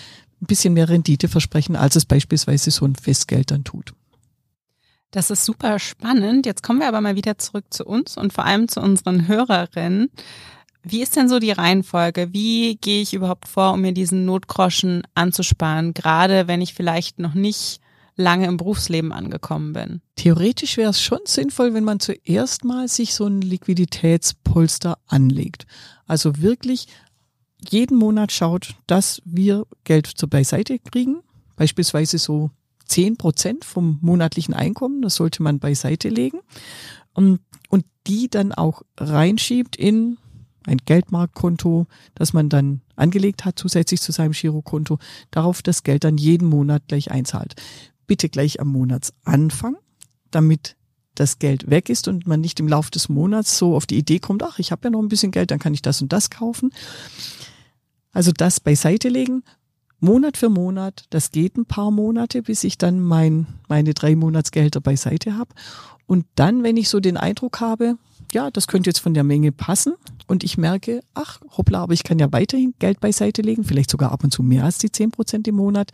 ein 0.42 0.46
bisschen 0.46 0.74
mehr 0.74 0.88
Rendite 0.88 1.28
versprechen, 1.28 1.76
als 1.76 1.96
es 1.96 2.06
beispielsweise 2.06 2.72
so 2.72 2.86
ein 2.86 2.96
Festgeld 2.96 3.52
dann 3.52 3.66
tut. 3.66 3.94
Das 5.12 5.32
ist 5.32 5.46
super 5.46 5.80
spannend. 5.80 6.46
Jetzt 6.46 6.62
kommen 6.62 6.80
wir 6.80 6.88
aber 6.88 7.02
mal 7.02 7.16
wieder 7.16 7.38
zurück 7.38 7.66
zu 7.70 7.86
uns 7.86 8.16
und 8.18 8.32
vor 8.32 8.46
allem 8.46 8.68
zu 8.68 8.80
unseren 8.80 9.28
Hörerinnen. 9.28 10.10
Wie 10.84 11.02
ist 11.02 11.16
denn 11.16 11.28
so 11.28 11.40
die 11.40 11.52
Reihenfolge? 11.52 12.32
Wie 12.32 12.78
gehe 12.78 13.02
ich 13.02 13.14
überhaupt 13.14 13.48
vor, 13.48 13.74
um 13.74 13.82
mir 13.82 13.92
diesen 13.92 14.26
Notgroschen 14.26 15.04
anzusparen, 15.16 15.94
gerade 15.94 16.48
wenn 16.48 16.62
ich 16.62 16.74
vielleicht 16.74 17.20
noch 17.20 17.34
nicht 17.34 17.82
lange 18.16 18.48
im 18.48 18.58
Berufsleben 18.58 19.12
angekommen 19.12 19.74
bin? 19.74 20.02
Theoretisch 20.16 20.78
wäre 20.78 20.92
es 20.92 21.02
schon 21.02 21.20
sinnvoll, 21.26 21.74
wenn 21.74 21.84
man 21.84 22.00
zuerst 22.00 22.64
mal 22.64 22.88
sich 22.88 23.14
so 23.14 23.26
ein 23.26 23.42
Liquiditätspolster 23.42 24.98
anlegt. 25.08 25.66
Also 26.06 26.42
wirklich 26.42 26.88
jeden 27.68 27.98
Monat 27.98 28.32
schaut, 28.32 28.76
dass 28.88 29.22
wir 29.26 29.66
Geld 29.84 30.08
zur 30.08 30.30
Beiseite 30.30 30.80
kriegen. 30.80 31.22
Beispielsweise 31.56 32.18
so 32.18 32.52
zehn 32.90 33.18
Prozent 33.18 33.64
vom 33.64 34.00
monatlichen 34.02 34.54
Einkommen, 34.54 35.02
das 35.02 35.16
sollte 35.16 35.42
man 35.44 35.60
beiseite 35.60 36.10
legen 36.10 36.40
und, 37.14 37.40
und 37.70 37.86
die 38.08 38.30
dann 38.30 38.52
auch 38.52 38.82
reinschiebt 38.98 39.76
in 39.76 40.18
ein 40.66 40.80
Geldmarktkonto, 40.86 41.88
das 42.16 42.34
man 42.34 42.50
dann 42.50 42.82
angelegt 42.96 43.46
hat, 43.46 43.58
zusätzlich 43.58 44.02
zu 44.02 44.12
seinem 44.12 44.34
Girokonto, 44.34 45.00
darauf 45.32 45.62
das 45.62 45.84
Geld 45.84 46.04
dann 46.04 46.18
jeden 46.18 46.48
Monat 46.48 46.84
gleich 46.88 47.12
einzahlt. 47.12 47.56
Bitte 48.08 48.30
gleich 48.30 48.60
am 48.60 48.70
Monatsanfang, 48.70 49.78
damit 50.32 50.76
das 51.16 51.40
Geld 51.40 51.70
weg 51.70 51.90
ist 51.90 52.08
und 52.08 52.28
man 52.28 52.42
nicht 52.42 52.60
im 52.60 52.68
Laufe 52.68 52.92
des 52.92 53.10
Monats 53.10 53.58
so 53.58 53.76
auf 53.76 53.86
die 53.86 53.98
Idee 53.98 54.20
kommt, 54.20 54.44
ach, 54.44 54.60
ich 54.60 54.72
habe 54.72 54.86
ja 54.86 54.90
noch 54.90 55.02
ein 55.02 55.10
bisschen 55.10 55.32
Geld, 55.32 55.52
dann 55.52 55.60
kann 55.60 55.74
ich 55.74 55.82
das 55.82 56.02
und 56.02 56.14
das 56.14 56.30
kaufen. 56.30 56.72
Also 58.12 58.32
das 58.32 58.60
beiseite 58.60 59.10
legen, 59.10 59.44
Monat 60.00 60.38
für 60.38 60.50
Monat, 60.50 61.06
das 61.10 61.32
geht 61.32 61.58
ein 61.58 61.66
paar 61.66 61.92
Monate, 61.92 62.42
bis 62.42 62.64
ich 62.64 62.78
dann 62.78 63.02
mein, 63.02 63.48
meine 63.68 63.94
drei 63.94 64.16
Monatsgehälter 64.16 64.80
beiseite 64.82 65.38
habe. 65.38 65.50
Und 66.08 66.26
dann, 66.36 66.64
wenn 66.64 66.78
ich 66.78 66.90
so 66.90 67.00
den 67.00 67.18
Eindruck 67.18 67.60
habe, 67.60 67.98
ja, 68.34 68.50
das 68.52 68.68
könnte 68.68 68.90
jetzt 68.90 69.00
von 69.00 69.14
der 69.14 69.24
Menge 69.24 69.52
passen 69.52 69.94
und 70.28 70.44
ich 70.44 70.58
merke, 70.58 71.02
ach, 71.14 71.40
hoppla, 71.58 71.82
aber 71.82 71.94
ich 71.94 72.04
kann 72.04 72.20
ja 72.20 72.32
weiterhin 72.32 72.74
Geld 72.80 73.00
beiseite 73.00 73.42
legen, 73.42 73.64
vielleicht 73.64 73.90
sogar 73.90 74.12
ab 74.12 74.24
und 74.24 74.32
zu 74.32 74.44
mehr 74.44 74.66
als 74.66 74.78
die 74.78 74.92
zehn 74.92 75.12
Prozent 75.12 75.48
im 75.48 75.56
Monat, 75.56 75.92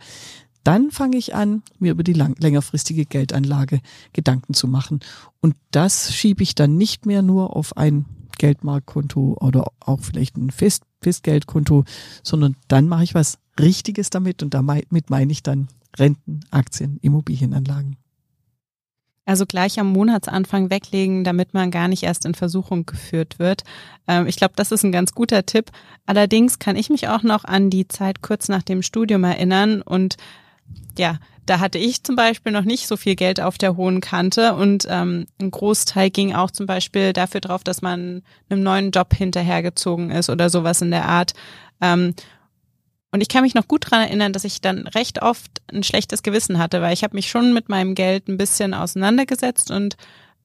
dann 0.62 0.90
fange 0.90 1.16
ich 1.16 1.34
an, 1.34 1.62
mir 1.78 1.92
über 1.92 2.02
die 2.02 2.12
lang, 2.12 2.34
längerfristige 2.38 3.06
Geldanlage 3.06 3.80
Gedanken 4.12 4.52
zu 4.52 4.66
machen. 4.66 5.00
Und 5.40 5.54
das 5.70 6.12
schiebe 6.12 6.42
ich 6.42 6.54
dann 6.54 6.76
nicht 6.76 7.06
mehr 7.06 7.22
nur 7.22 7.54
auf 7.56 7.76
ein 7.76 8.04
Geldmarktkonto 8.38 9.36
oder 9.40 9.66
auch 9.80 10.00
vielleicht 10.00 10.36
ein 10.36 10.50
Fest, 10.50 10.82
Festgeldkonto, 11.00 11.84
sondern 12.22 12.56
dann 12.68 12.88
mache 12.88 13.04
ich 13.04 13.14
was 13.14 13.38
Richtiges 13.58 14.10
damit 14.10 14.42
und 14.42 14.54
damit 14.54 15.10
meine 15.10 15.32
ich 15.32 15.42
dann 15.42 15.68
Renten, 15.98 16.40
Aktien, 16.50 16.98
Immobilienanlagen. 17.00 17.96
Also 19.28 19.44
gleich 19.44 19.80
am 19.80 19.92
Monatsanfang 19.92 20.70
weglegen, 20.70 21.24
damit 21.24 21.52
man 21.52 21.72
gar 21.72 21.88
nicht 21.88 22.04
erst 22.04 22.24
in 22.24 22.34
Versuchung 22.34 22.86
geführt 22.86 23.40
wird. 23.40 23.64
Ähm, 24.06 24.28
ich 24.28 24.36
glaube, 24.36 24.52
das 24.54 24.70
ist 24.70 24.84
ein 24.84 24.92
ganz 24.92 25.12
guter 25.14 25.44
Tipp. 25.44 25.72
Allerdings 26.06 26.60
kann 26.60 26.76
ich 26.76 26.90
mich 26.90 27.08
auch 27.08 27.24
noch 27.24 27.44
an 27.44 27.68
die 27.68 27.88
Zeit 27.88 28.22
kurz 28.22 28.48
nach 28.48 28.62
dem 28.62 28.82
Studium 28.82 29.24
erinnern 29.24 29.82
und 29.82 30.16
ja, 30.96 31.18
da 31.46 31.60
hatte 31.60 31.78
ich 31.78 32.02
zum 32.02 32.16
Beispiel 32.16 32.52
noch 32.52 32.64
nicht 32.64 32.88
so 32.88 32.96
viel 32.96 33.14
Geld 33.14 33.40
auf 33.40 33.56
der 33.56 33.76
hohen 33.76 34.00
Kante 34.00 34.54
und 34.54 34.86
ähm, 34.90 35.26
ein 35.40 35.50
Großteil 35.50 36.10
ging 36.10 36.34
auch 36.34 36.50
zum 36.50 36.66
Beispiel 36.66 37.12
dafür 37.12 37.40
drauf, 37.40 37.62
dass 37.64 37.82
man 37.82 38.22
einem 38.50 38.62
neuen 38.62 38.90
Job 38.90 39.14
hinterhergezogen 39.14 40.10
ist 40.10 40.28
oder 40.28 40.50
sowas 40.50 40.82
in 40.82 40.90
der 40.90 41.06
Art. 41.06 41.32
Ähm, 41.80 42.14
und 43.12 43.20
ich 43.20 43.28
kann 43.28 43.44
mich 43.44 43.54
noch 43.54 43.68
gut 43.68 43.90
dran 43.90 44.02
erinnern, 44.02 44.32
dass 44.32 44.44
ich 44.44 44.60
dann 44.60 44.88
recht 44.88 45.22
oft 45.22 45.62
ein 45.72 45.84
schlechtes 45.84 46.22
Gewissen 46.22 46.58
hatte, 46.58 46.82
weil 46.82 46.92
ich 46.92 47.04
habe 47.04 47.14
mich 47.14 47.30
schon 47.30 47.54
mit 47.54 47.68
meinem 47.68 47.94
Geld 47.94 48.28
ein 48.28 48.36
bisschen 48.36 48.74
auseinandergesetzt 48.74 49.70
und 49.70 49.96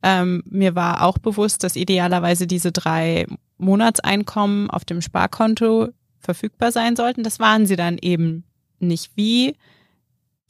ähm, 0.03 0.43
mir 0.46 0.75
war 0.75 1.03
auch 1.03 1.17
bewusst, 1.17 1.63
dass 1.63 1.75
idealerweise 1.75 2.48
diese 2.48 2.72
drei 2.72 3.25
Monatseinkommen 3.58 4.70
auf 4.70 4.86
dem 4.86 5.01
Sparkonto 5.01 5.89
verfügbar 6.20 6.72
sein 6.72 6.96
sollten. 6.96 7.24
Das 7.24 7.39
waren 7.39 7.65
sie 7.65 7.75
dann 7.75 7.98
eben 8.00 8.43
nicht. 8.79 9.12
Wie 9.15 9.55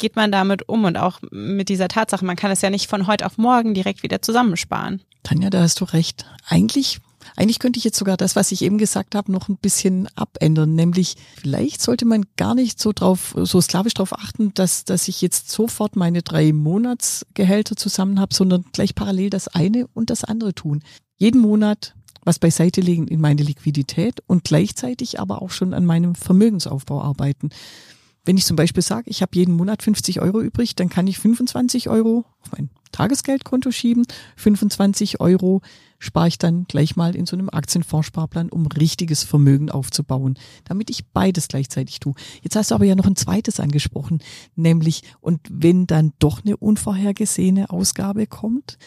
geht 0.01 0.17
man 0.17 0.31
damit 0.31 0.67
um 0.67 0.83
und 0.83 0.97
auch 0.97 1.19
mit 1.31 1.69
dieser 1.69 1.87
Tatsache, 1.87 2.25
man 2.25 2.35
kann 2.35 2.51
es 2.51 2.61
ja 2.61 2.69
nicht 2.69 2.89
von 2.89 3.07
heute 3.07 3.25
auf 3.25 3.37
morgen 3.37 3.73
direkt 3.73 4.03
wieder 4.03 4.21
zusammensparen. 4.21 5.01
Tanja, 5.23 5.49
da 5.49 5.61
hast 5.61 5.79
du 5.79 5.85
recht. 5.85 6.25
Eigentlich 6.47 6.99
eigentlich 7.35 7.59
könnte 7.59 7.77
ich 7.77 7.83
jetzt 7.83 7.97
sogar 7.97 8.17
das, 8.17 8.35
was 8.35 8.51
ich 8.51 8.63
eben 8.63 8.79
gesagt 8.79 9.15
habe, 9.15 9.31
noch 9.31 9.47
ein 9.47 9.57
bisschen 9.57 10.09
abändern. 10.15 10.73
Nämlich, 10.73 11.15
vielleicht 11.39 11.81
sollte 11.81 12.05
man 12.05 12.25
gar 12.35 12.55
nicht 12.55 12.79
so 12.79 12.91
drauf, 12.93 13.35
so 13.37 13.61
sklavisch 13.61 13.93
darauf 13.93 14.17
achten, 14.17 14.53
dass, 14.55 14.85
dass 14.85 15.07
ich 15.07 15.21
jetzt 15.21 15.49
sofort 15.51 15.95
meine 15.95 16.23
drei 16.23 16.51
Monatsgehälter 16.51 17.75
zusammen 17.75 18.19
habe, 18.19 18.33
sondern 18.33 18.65
gleich 18.73 18.95
parallel 18.95 19.29
das 19.29 19.47
eine 19.47 19.87
und 19.93 20.09
das 20.09 20.23
andere 20.23 20.53
tun. 20.55 20.83
Jeden 21.17 21.41
Monat 21.41 21.93
was 22.23 22.39
beiseite 22.39 22.81
legen 22.81 23.07
in 23.07 23.19
meine 23.19 23.41
Liquidität 23.41 24.21
und 24.27 24.43
gleichzeitig 24.43 25.19
aber 25.19 25.41
auch 25.41 25.49
schon 25.49 25.73
an 25.73 25.85
meinem 25.85 26.13
Vermögensaufbau 26.13 27.01
arbeiten. 27.01 27.49
Wenn 28.23 28.37
ich 28.37 28.45
zum 28.45 28.55
Beispiel 28.55 28.83
sage, 28.83 29.09
ich 29.09 29.21
habe 29.21 29.35
jeden 29.35 29.55
Monat 29.55 29.81
50 29.81 30.21
Euro 30.21 30.41
übrig, 30.41 30.75
dann 30.75 30.89
kann 30.89 31.07
ich 31.07 31.17
25 31.17 31.89
Euro 31.89 32.25
auf 32.41 32.51
mein 32.51 32.69
Tagesgeldkonto 32.91 33.71
schieben, 33.71 34.05
25 34.35 35.19
Euro 35.19 35.61
spare 35.97 36.27
ich 36.27 36.37
dann 36.37 36.65
gleich 36.65 36.95
mal 36.95 37.15
in 37.15 37.25
so 37.25 37.35
einem 37.35 37.49
Aktienfondssparplan, 37.49 38.49
um 38.49 38.65
richtiges 38.67 39.23
Vermögen 39.23 39.69
aufzubauen, 39.69 40.37
damit 40.65 40.89
ich 40.89 41.07
beides 41.07 41.47
gleichzeitig 41.47 41.99
tue. 41.99 42.13
Jetzt 42.41 42.55
hast 42.55 42.71
du 42.71 42.75
aber 42.75 42.85
ja 42.85 42.95
noch 42.95 43.05
ein 43.05 43.15
zweites 43.15 43.59
angesprochen, 43.59 44.19
nämlich, 44.55 45.03
und 45.21 45.39
wenn 45.49 45.87
dann 45.87 46.13
doch 46.19 46.43
eine 46.43 46.57
unvorhergesehene 46.57 47.69
Ausgabe 47.69 48.27
kommt, 48.27 48.77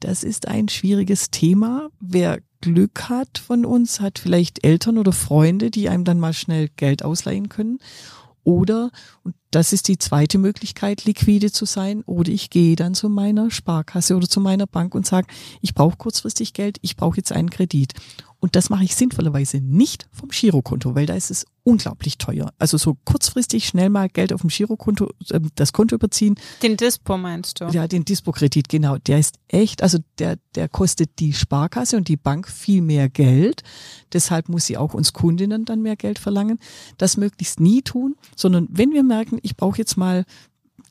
das 0.00 0.22
ist 0.24 0.48
ein 0.48 0.68
schwieriges 0.68 1.30
Thema. 1.30 1.88
Wer 2.00 2.40
Glück 2.60 3.08
hat 3.08 3.38
von 3.38 3.64
uns, 3.64 4.00
hat 4.00 4.18
vielleicht 4.18 4.64
Eltern 4.64 4.98
oder 4.98 5.12
Freunde, 5.12 5.70
die 5.70 5.88
einem 5.88 6.04
dann 6.04 6.20
mal 6.20 6.32
schnell 6.32 6.68
Geld 6.76 7.04
ausleihen 7.04 7.48
können. 7.48 7.78
Oder, 8.44 8.90
und 9.22 9.34
das 9.50 9.72
ist 9.72 9.88
die 9.88 9.98
zweite 9.98 10.38
Möglichkeit, 10.38 11.04
liquide 11.04 11.50
zu 11.50 11.64
sein, 11.64 12.02
oder 12.04 12.30
ich 12.30 12.50
gehe 12.50 12.76
dann 12.76 12.94
zu 12.94 13.08
meiner 13.08 13.50
Sparkasse 13.50 14.16
oder 14.16 14.28
zu 14.28 14.40
meiner 14.40 14.66
Bank 14.66 14.94
und 14.94 15.06
sage, 15.06 15.26
ich 15.60 15.74
brauche 15.74 15.96
kurzfristig 15.96 16.52
Geld, 16.52 16.78
ich 16.82 16.96
brauche 16.96 17.16
jetzt 17.16 17.32
einen 17.32 17.50
Kredit. 17.50 17.94
Und 18.44 18.56
das 18.56 18.68
mache 18.68 18.84
ich 18.84 18.94
sinnvollerweise 18.94 19.62
nicht 19.62 20.06
vom 20.12 20.28
Girokonto, 20.28 20.94
weil 20.94 21.06
da 21.06 21.14
ist 21.14 21.30
es 21.30 21.46
unglaublich 21.62 22.18
teuer. 22.18 22.52
Also 22.58 22.76
so 22.76 22.94
kurzfristig 23.06 23.66
schnell 23.66 23.88
mal 23.88 24.10
Geld 24.10 24.34
auf 24.34 24.42
dem 24.42 24.50
Girokonto, 24.50 25.08
äh, 25.30 25.40
das 25.54 25.72
Konto 25.72 25.94
überziehen. 25.94 26.34
Den 26.62 26.76
Dispo 26.76 27.16
meinst 27.16 27.62
du? 27.62 27.68
Ja, 27.68 27.88
den 27.88 28.04
Dispo-Kredit, 28.04 28.68
genau. 28.68 28.98
Der 28.98 29.18
ist 29.18 29.38
echt, 29.48 29.82
also 29.82 29.96
der, 30.18 30.36
der 30.56 30.68
kostet 30.68 31.20
die 31.20 31.32
Sparkasse 31.32 31.96
und 31.96 32.08
die 32.08 32.18
Bank 32.18 32.46
viel 32.46 32.82
mehr 32.82 33.08
Geld. 33.08 33.62
Deshalb 34.12 34.50
muss 34.50 34.66
sie 34.66 34.76
auch 34.76 34.92
uns 34.92 35.14
Kundinnen 35.14 35.64
dann 35.64 35.80
mehr 35.80 35.96
Geld 35.96 36.18
verlangen. 36.18 36.58
Das 36.98 37.16
möglichst 37.16 37.60
nie 37.60 37.80
tun, 37.80 38.14
sondern 38.36 38.68
wenn 38.70 38.92
wir 38.92 39.04
merken, 39.04 39.38
ich 39.40 39.56
brauche 39.56 39.78
jetzt 39.78 39.96
mal 39.96 40.26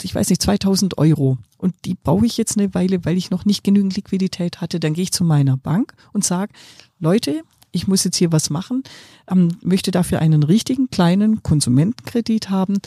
ich 0.02 0.16
weiß 0.16 0.30
nicht, 0.30 0.42
2000 0.42 0.98
Euro 0.98 1.38
und 1.64 1.74
die 1.86 1.96
brauche 1.96 2.26
ich 2.26 2.36
jetzt 2.36 2.58
eine 2.58 2.74
Weile, 2.74 3.06
weil 3.06 3.16
ich 3.16 3.32
noch 3.32 3.46
nicht 3.46 3.64
genügend 3.64 3.96
Liquidität 3.96 4.60
hatte, 4.60 4.82
dann 4.82 4.94
gehe 4.94 5.04
ich 5.04 5.14
zu 5.14 5.24
meiner 5.24 5.56
Bank 5.56 5.94
und 6.12 6.26
sage, 6.26 6.52
Leute, 7.00 7.42
ich 7.72 7.88
muss 7.88 8.04
jetzt 8.04 8.18
hier 8.18 8.34
was 8.34 8.50
machen, 8.50 8.84
ähm, 9.32 9.58
möchte 9.62 9.92
dafür 9.92 10.20
einen 10.20 10.44
richtigen 10.44 10.90
kleinen 10.90 11.42
Konsumentenkredit 11.42 12.50
haben 12.50 12.80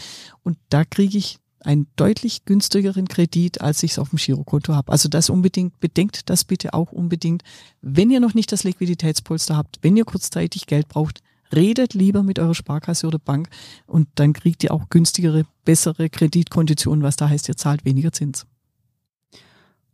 und 0.42 0.58
da 0.68 0.84
kriege 0.84 1.16
ich 1.16 1.38
einen 1.60 1.86
deutlich 1.96 2.44
günstigeren 2.44 3.08
Kredit, 3.08 3.62
als 3.62 3.82
ich 3.82 3.92
es 3.92 3.98
auf 3.98 4.10
dem 4.10 4.18
Girokonto 4.18 4.74
habe. 4.74 4.92
Also 4.92 5.08
das 5.08 5.30
unbedingt, 5.30 5.80
bedenkt 5.80 6.28
das 6.28 6.44
bitte 6.44 6.74
auch 6.74 6.92
unbedingt. 6.92 7.42
Wenn 7.80 8.10
ihr 8.10 8.20
noch 8.20 8.34
nicht 8.34 8.52
das 8.52 8.62
Liquiditätspolster 8.62 9.56
habt, 9.56 9.78
wenn 9.80 9.96
ihr 9.96 10.04
kurzzeitig 10.04 10.66
Geld 10.66 10.88
braucht, 10.88 11.22
redet 11.50 11.94
lieber 11.94 12.22
mit 12.22 12.38
eurer 12.38 12.54
Sparkasse 12.54 13.06
oder 13.06 13.18
Bank 13.18 13.48
und 13.86 14.08
dann 14.16 14.34
kriegt 14.34 14.62
ihr 14.64 14.72
auch 14.72 14.90
günstigere, 14.90 15.46
bessere 15.64 16.10
Kreditkonditionen, 16.10 17.02
was 17.02 17.16
da 17.16 17.28
heißt, 17.30 17.48
ihr 17.48 17.56
zahlt 17.56 17.86
weniger 17.86 18.12
Zins. 18.12 18.46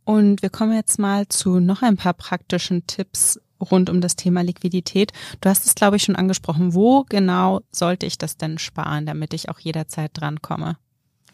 Und 0.05 0.41
wir 0.41 0.49
kommen 0.49 0.73
jetzt 0.73 0.99
mal 0.99 1.27
zu 1.27 1.59
noch 1.59 1.81
ein 1.81 1.97
paar 1.97 2.13
praktischen 2.13 2.85
Tipps 2.87 3.39
rund 3.59 3.89
um 3.89 4.01
das 4.01 4.15
Thema 4.15 4.41
Liquidität. 4.41 5.11
Du 5.41 5.49
hast 5.49 5.65
es, 5.65 5.75
glaube 5.75 5.95
ich, 5.95 6.03
schon 6.03 6.15
angesprochen. 6.15 6.73
Wo 6.73 7.05
genau 7.07 7.61
sollte 7.71 8.05
ich 8.05 8.17
das 8.17 8.37
denn 8.37 8.57
sparen, 8.57 9.05
damit 9.05 9.33
ich 9.33 9.49
auch 9.49 9.59
jederzeit 9.59 10.11
drankomme? 10.13 10.77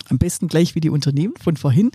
Am 0.10 0.18
besten 0.18 0.48
gleich 0.48 0.76
wie 0.76 0.82
die 0.82 0.90
Unternehmen 0.90 1.36
von 1.40 1.58
vorhin. 1.58 1.92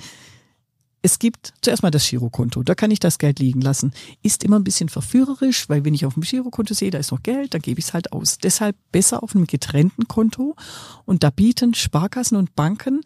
Es 1.02 1.18
gibt 1.18 1.52
zuerst 1.60 1.82
mal 1.82 1.90
das 1.90 2.08
Girokonto, 2.08 2.62
da 2.62 2.74
kann 2.74 2.90
ich 2.90 2.98
das 2.98 3.18
Geld 3.18 3.38
liegen 3.38 3.60
lassen. 3.60 3.92
Ist 4.22 4.42
immer 4.42 4.58
ein 4.58 4.64
bisschen 4.64 4.88
verführerisch, 4.88 5.68
weil 5.68 5.84
wenn 5.84 5.92
ich 5.92 6.06
auf 6.06 6.14
dem 6.14 6.22
Girokonto 6.22 6.72
sehe, 6.72 6.90
da 6.90 6.96
ist 6.96 7.12
noch 7.12 7.22
Geld, 7.22 7.52
dann 7.52 7.60
gebe 7.60 7.78
ich 7.78 7.84
es 7.88 7.92
halt 7.92 8.14
aus. 8.14 8.38
Deshalb 8.38 8.74
besser 8.90 9.22
auf 9.22 9.36
einem 9.36 9.46
getrennten 9.46 10.08
Konto. 10.08 10.56
Und 11.04 11.22
da 11.22 11.28
bieten 11.28 11.74
Sparkassen 11.74 12.38
und 12.38 12.56
Banken 12.56 13.02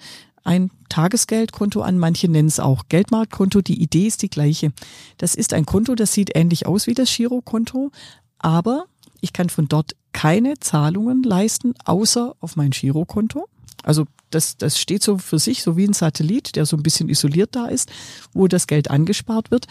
ein 0.49 0.71
Tagesgeldkonto 0.89 1.83
an, 1.83 1.99
manche 1.99 2.27
nennen 2.27 2.49
es 2.49 2.59
auch 2.59 2.85
Geldmarktkonto. 2.89 3.61
Die 3.61 3.83
Idee 3.83 4.07
ist 4.07 4.23
die 4.23 4.31
gleiche. 4.31 4.73
Das 5.19 5.35
ist 5.35 5.53
ein 5.53 5.67
Konto, 5.67 5.95
das 5.95 6.15
sieht 6.15 6.35
ähnlich 6.35 6.67
aus 6.67 6.87
wie 6.87 6.95
das 6.95 7.15
Girokonto, 7.15 7.93
aber 8.39 8.87
ich 9.21 9.35
kann 9.35 9.51
von 9.51 9.69
dort 9.69 9.95
keine 10.13 10.59
Zahlungen 10.59 11.23
leisten, 11.23 11.75
außer 11.85 12.35
auf 12.41 12.57
mein 12.57 12.71
Girokonto. 12.71 13.47
Also 13.83 14.07
das, 14.31 14.57
das 14.57 14.81
steht 14.81 15.03
so 15.03 15.19
für 15.19 15.39
sich, 15.39 15.63
so 15.63 15.77
wie 15.77 15.87
ein 15.87 15.93
Satellit, 15.93 16.57
der 16.57 16.65
so 16.65 16.77
ein 16.77 16.83
bisschen 16.83 17.11
isoliert 17.11 17.55
da 17.55 17.67
ist, 17.67 17.91
wo 18.33 18.49
das 18.49 18.67
Geld 18.67 18.91
angespart 18.91 19.51
wird. 19.51 19.67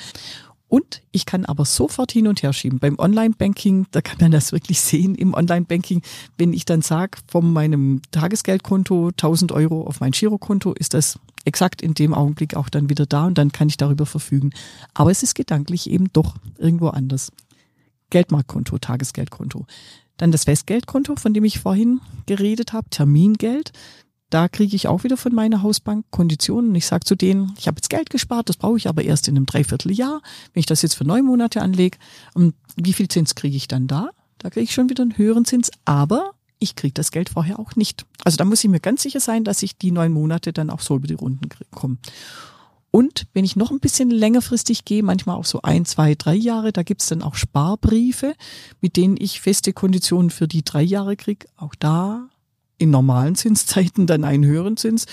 Und 0.69 1.01
ich 1.11 1.25
kann 1.25 1.45
aber 1.45 1.63
sofort 1.63 2.11
hin 2.11 2.27
und 2.27 2.43
her 2.43 2.51
schieben. 2.51 2.79
Beim 2.79 2.99
Online-Banking, 2.99 3.87
da 3.91 4.01
kann 4.01 4.17
man 4.19 4.31
das 4.31 4.51
wirklich 4.51 4.81
sehen 4.81 5.15
im 5.15 5.33
Online-Banking. 5.33 6.01
Wenn 6.37 6.53
ich 6.53 6.65
dann 6.65 6.81
sage, 6.81 7.19
von 7.27 7.53
meinem 7.53 8.01
Tagesgeldkonto 8.11 9.09
1000 9.09 9.53
Euro 9.53 9.83
auf 9.83 10.01
mein 10.01 10.11
Girokonto, 10.11 10.73
ist 10.73 10.93
das 10.93 11.19
exakt 11.45 11.81
in 11.81 11.93
dem 11.93 12.13
Augenblick 12.13 12.55
auch 12.55 12.67
dann 12.67 12.89
wieder 12.89 13.05
da 13.05 13.25
und 13.25 13.37
dann 13.37 13.53
kann 13.53 13.69
ich 13.69 13.77
darüber 13.77 14.05
verfügen. 14.05 14.49
Aber 14.93 15.11
es 15.11 15.23
ist 15.23 15.35
gedanklich 15.35 15.89
eben 15.89 16.11
doch 16.11 16.35
irgendwo 16.57 16.89
anders. 16.89 17.31
Geldmarktkonto, 18.09 18.77
Tagesgeldkonto. 18.77 19.65
Dann 20.17 20.31
das 20.31 20.45
Festgeldkonto, 20.45 21.15
von 21.15 21.33
dem 21.33 21.45
ich 21.45 21.59
vorhin 21.59 22.01
geredet 22.25 22.73
habe, 22.73 22.89
Termingeld. 22.89 23.71
Da 24.29 24.49
kriege 24.49 24.75
ich 24.75 24.87
auch 24.87 25.03
wieder 25.03 25.15
von 25.15 25.33
meiner 25.33 25.63
Hausbank 25.63 26.05
Konditionen. 26.11 26.75
Ich 26.75 26.85
sage 26.85 27.05
zu 27.05 27.15
denen, 27.15 27.53
ich 27.57 27.67
habe 27.67 27.77
jetzt 27.77 27.89
Geld 27.89 28.09
gespart, 28.09 28.49
das 28.49 28.57
brauche 28.57 28.77
ich 28.77 28.89
aber 28.89 29.03
erst 29.03 29.27
in 29.27 29.37
einem 29.37 29.45
Dreivierteljahr. 29.45 30.21
Wenn 30.53 30.59
ich 30.59 30.65
das 30.65 30.81
jetzt 30.81 30.95
für 30.95 31.05
neun 31.05 31.25
Monate 31.25 31.61
anlege, 31.61 31.97
ähm, 32.35 32.53
wie 32.75 32.93
viel 32.93 33.07
Zins 33.07 33.35
kriege 33.35 33.55
ich 33.55 33.67
dann 33.67 33.87
da? 33.87 34.09
Da 34.37 34.49
kriege 34.49 34.65
ich 34.65 34.73
schon 34.73 34.89
wieder 34.89 35.03
einen 35.03 35.17
höheren 35.17 35.45
Zins, 35.45 35.71
aber 35.85 36.31
ich 36.59 36.75
kriege 36.75 36.93
das 36.93 37.11
Geld 37.11 37.29
vorher 37.29 37.59
auch 37.59 37.75
nicht. 37.75 38.05
Also 38.23 38.37
da 38.37 38.45
muss 38.45 38.63
ich 38.63 38.69
mir 38.69 38.79
ganz 38.79 39.03
sicher 39.03 39.19
sein, 39.19 39.43
dass 39.43 39.63
ich 39.63 39.77
die 39.77 39.91
neun 39.91 40.11
Monate 40.11 40.51
dann 40.51 40.69
auch 40.69 40.81
so 40.81 40.95
über 40.97 41.07
die 41.07 41.13
Runden 41.13 41.47
komme. 41.71 41.97
Und 42.91 43.27
wenn 43.33 43.45
ich 43.45 43.55
noch 43.55 43.71
ein 43.71 43.79
bisschen 43.79 44.09
längerfristig 44.09 44.85
gehe, 44.85 45.03
manchmal 45.03 45.35
auch 45.35 45.45
so 45.45 45.61
ein, 45.61 45.85
zwei, 45.85 46.15
drei 46.15 46.35
Jahre, 46.35 46.73
da 46.73 46.83
gibt's 46.83 47.07
dann 47.07 47.21
auch 47.21 47.35
Sparbriefe, 47.35 48.33
mit 48.81 48.95
denen 48.95 49.17
ich 49.19 49.39
feste 49.39 49.71
Konditionen 49.71 50.31
für 50.31 50.47
die 50.47 50.63
drei 50.63 50.81
Jahre 50.81 51.15
krieg. 51.15 51.47
Auch 51.57 51.75
da 51.75 52.29
in 52.77 52.89
normalen 52.89 53.35
Zinszeiten 53.35 54.07
dann 54.07 54.23
einen 54.23 54.45
höheren 54.45 54.77
Zins. 54.77 55.05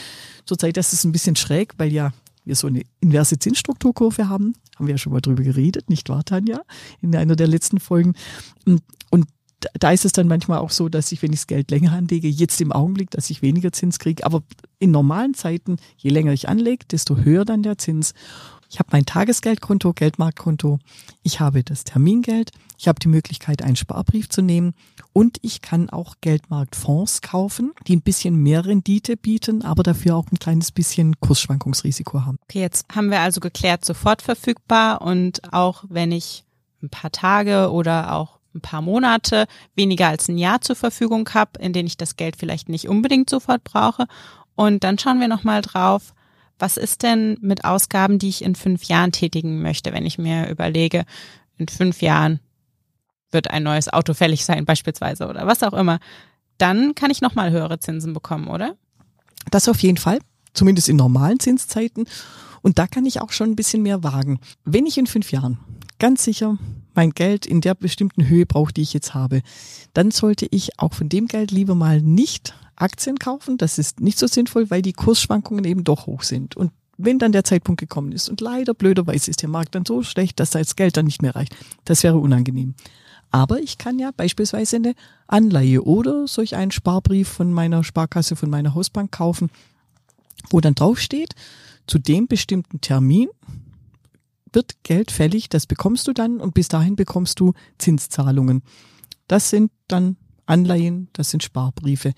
Zurzeit 0.45 0.77
ist 0.77 0.93
es 0.93 1.05
ein 1.05 1.13
bisschen 1.13 1.37
schräg, 1.37 1.75
weil 1.79 1.93
ja 1.93 2.13
wir 2.45 2.57
so 2.57 2.67
eine 2.67 2.83
inverse 3.01 3.39
Zinsstrukturkurve 3.39 4.29
haben. 4.29 4.55
Haben 4.77 4.87
wir 4.87 4.95
ja 4.95 4.99
schon 4.99 5.13
mal 5.13 5.21
drüber 5.21 5.43
geredet, 5.43 5.89
nicht 5.89 6.09
wahr, 6.09 6.25
Tanja? 6.25 6.63
In 7.01 7.15
einer 7.17 7.37
der 7.37 7.47
letzten 7.47 7.81
Folgen. 7.81 8.15
Und, 8.67 8.83
und 9.11 9.27
da 9.79 9.93
ist 9.93 10.05
es 10.05 10.13
dann 10.13 10.29
manchmal 10.29 10.59
auch 10.59 10.71
so, 10.71 10.89
dass 10.89 11.13
ich, 11.13 11.23
wenn 11.23 11.33
ich 11.33 11.41
das 11.41 11.47
Geld 11.47 11.71
länger 11.71 11.93
anlege, 11.93 12.29
jetzt 12.29 12.61
im 12.61 12.73
Augenblick, 12.73 13.11
dass 13.11 13.31
ich 13.31 13.43
weniger 13.43 13.73
Zins 13.73 13.99
kriege. 13.99 14.25
Aber 14.27 14.43
in 14.79 14.91
normalen 14.91 15.35
Zeiten, 15.35 15.77
je 15.97 16.11
länger 16.11 16.33
ich 16.33 16.49
anlege, 16.49 16.85
desto 16.91 17.17
höher 17.17 17.45
dann 17.45 17.63
der 17.63 17.79
Zins. 17.79 18.13
Ich 18.71 18.79
habe 18.79 18.89
mein 18.93 19.07
Tagesgeldkonto, 19.07 19.93
Geldmarktkonto, 19.93 20.79
ich 21.23 21.41
habe 21.41 21.63
das 21.63 21.85
Termingeld, 21.85 22.51
ich 22.79 22.89
habe 22.89 22.99
die 22.99 23.09
Möglichkeit, 23.09 23.63
einen 23.63 23.77
Sparbrief 23.77 24.29
zu 24.29 24.43
nehmen 24.43 24.75
und 25.13 25.39
ich 25.43 25.63
kann 25.63 25.91
auch 25.91 26.17
Geldmarktfonds 26.21 27.23
kaufen, 27.23 27.73
die 27.87 27.97
ein 27.97 28.03
bisschen 28.03 28.37
mehr 28.37 28.65
Rendite 28.65 29.17
bieten, 29.17 29.63
aber 29.63 29.83
dafür 29.83 30.17
auch 30.17 30.27
ein 30.33 30.39
kleines 30.39 30.73
bisschen 30.73 31.19
Kursschwankungsrisiko 31.21 32.25
haben. 32.25 32.39
Okay, 32.45 32.61
jetzt 32.61 32.87
haben 32.95 33.11
wir 33.11 33.21
also 33.21 33.41
geklärt, 33.41 33.85
sofort 33.85 34.23
verfügbar 34.23 35.03
und 35.03 35.53
auch 35.53 35.85
wenn 35.89 36.13
ich 36.13 36.45
ein 36.83 36.91
paar 36.91 37.13
Tage 37.13 37.71
oder 37.71 38.13
auch 38.13 38.39
ein 38.55 38.61
paar 38.61 38.83
Monate, 38.83 39.47
weniger 39.75 40.09
als 40.09 40.29
ein 40.29 40.39
Jahr 40.39 40.61
zur 40.61 40.77
Verfügung 40.77 41.29
habe, 41.35 41.59
in 41.59 41.73
denen 41.73 41.87
ich 41.87 41.97
das 41.97 42.17
Geld 42.17 42.37
vielleicht 42.37 42.69
nicht 42.69 42.89
unbedingt 42.89 43.29
sofort 43.29 43.65
brauche. 43.65 44.07
Und 44.55 44.85
dann 44.85 44.99
schauen 44.99 45.21
wir 45.21 45.29
nochmal 45.29 45.63
drauf, 45.63 46.15
was 46.65 46.79
ist 46.79 47.03
denn 47.03 47.37
mit 47.43 47.67
Ausgaben, 47.67 48.19
die 48.19 48.31
ich 48.31 48.43
in 48.43 48.55
fünf 48.55 48.85
Jahren 48.85 49.13
tätigen 49.13 49.61
möchte, 49.61 49.93
wenn 49.93 50.07
ich 50.07 50.17
mir 50.17 50.49
überlege, 50.49 51.05
in 51.59 51.69
fünf 51.69 52.01
Jahren 52.01 52.41
wird 53.33 53.51
ein 53.51 53.65
neues 53.65 53.93
Auto 53.93 54.15
fällig 54.15 54.47
sein 54.47 54.65
beispielsweise 54.65 55.29
oder 55.29 55.47
was 55.47 55.63
auch 55.63 55.75
immer, 55.75 55.99
dann 56.57 56.95
kann 56.95 57.11
ich 57.11 57.21
nochmal 57.21 57.51
höhere 57.51 57.81
Zinsen 57.81 58.15
bekommen, 58.15 58.49
oder? 58.49 58.77
Das 59.51 59.69
auf 59.69 59.81
jeden 59.81 59.99
Fall, 59.99 60.21
zumindest 60.55 60.89
in 60.89 60.97
normalen 60.97 61.39
Zinszeiten. 61.39 62.07
Und 62.63 62.79
da 62.79 62.87
kann 62.87 63.05
ich 63.05 63.21
auch 63.21 63.33
schon 63.33 63.51
ein 63.51 63.57
bisschen 63.57 63.83
mehr 63.83 64.03
wagen. 64.03 64.41
Wenn 64.65 64.87
ich 64.87 64.97
in 64.97 65.07
fünf 65.07 65.33
Jahren 65.33 65.59
ganz 65.99 66.25
sicher 66.25 66.57
mein 66.95 67.11
Geld 67.11 67.45
in 67.45 67.61
der 67.61 67.75
bestimmten 67.75 68.27
Höhe 68.27 68.47
brauche, 68.47 68.73
die 68.73 68.81
ich 68.81 68.95
jetzt 68.95 69.13
habe, 69.13 69.43
dann 69.93 70.13
sollte 70.13 70.47
ich 70.51 70.79
auch 70.79 70.95
von 70.95 71.11
dem 71.11 71.27
Geld 71.27 71.51
lieber 71.51 71.75
mal 71.75 72.01
nicht 72.01 72.55
Aktien 72.77 73.19
kaufen. 73.19 73.59
Das 73.59 73.79
ist 73.79 74.01
nicht 74.01 74.19
so 74.19 74.27
sinnvoll, 74.27 74.71
weil 74.71 74.83
die 74.83 74.93
Kursschwankungen 74.93 75.65
eben 75.65 75.85
doch 75.85 76.07
hoch 76.07 76.23
sind. 76.23 76.57
Und 76.57 76.73
wenn 76.97 77.19
dann 77.19 77.33
der 77.33 77.45
Zeitpunkt 77.45 77.81
gekommen 77.81 78.13
ist 78.13 78.29
und 78.29 78.41
leider 78.41 78.75
blöderweise 78.75 79.31
ist 79.31 79.43
der 79.43 79.49
Markt 79.49 79.75
dann 79.75 79.85
so 79.85 80.03
schlecht, 80.03 80.39
dass 80.41 80.51
das 80.51 80.77
Geld 80.77 80.97
dann 80.97 81.07
nicht 81.07 81.23
mehr 81.23 81.35
reicht, 81.35 81.55
das 81.85 82.03
wäre 82.03 82.19
unangenehm. 82.19 82.75
Aber 83.31 83.59
ich 83.59 83.79
kann 83.79 83.99
ja 83.99 84.13
beispielsweise 84.17 84.77
eine 84.77 84.95
Anleihe 85.27 85.83
oder 85.83 86.29
solch 86.29 86.55
einen 86.55 86.71
Sparbrief 86.71 87.29
von 87.29 87.53
meiner 87.53 87.83
Sparkasse, 87.83 88.37
von 88.37 88.49
meiner 88.49 88.75
Hausbank 88.75 89.11
kaufen, 89.11 89.51
wo 90.51 90.61
dann 90.61 90.77
draufsteht, 90.77 91.35
zu 91.87 91.99
dem 91.99 92.29
bestimmten 92.29 92.81
Termin 92.81 93.29
wird 94.53 94.85
Geld 94.85 95.11
fällig, 95.11 95.49
das 95.49 95.67
bekommst 95.67 96.07
du 96.07 96.13
dann 96.13 96.41
und 96.41 96.55
bis 96.55 96.69
dahin 96.69 96.95
bekommst 96.95 97.41
du 97.41 97.55
Zinszahlungen. 97.79 98.63
Das 99.27 99.51
sind 99.51 99.73
dann 99.89 100.17
Anleihen, 100.47 101.09
das 101.13 101.31
sind 101.31 101.43
Sparbriefe. 101.43 102.13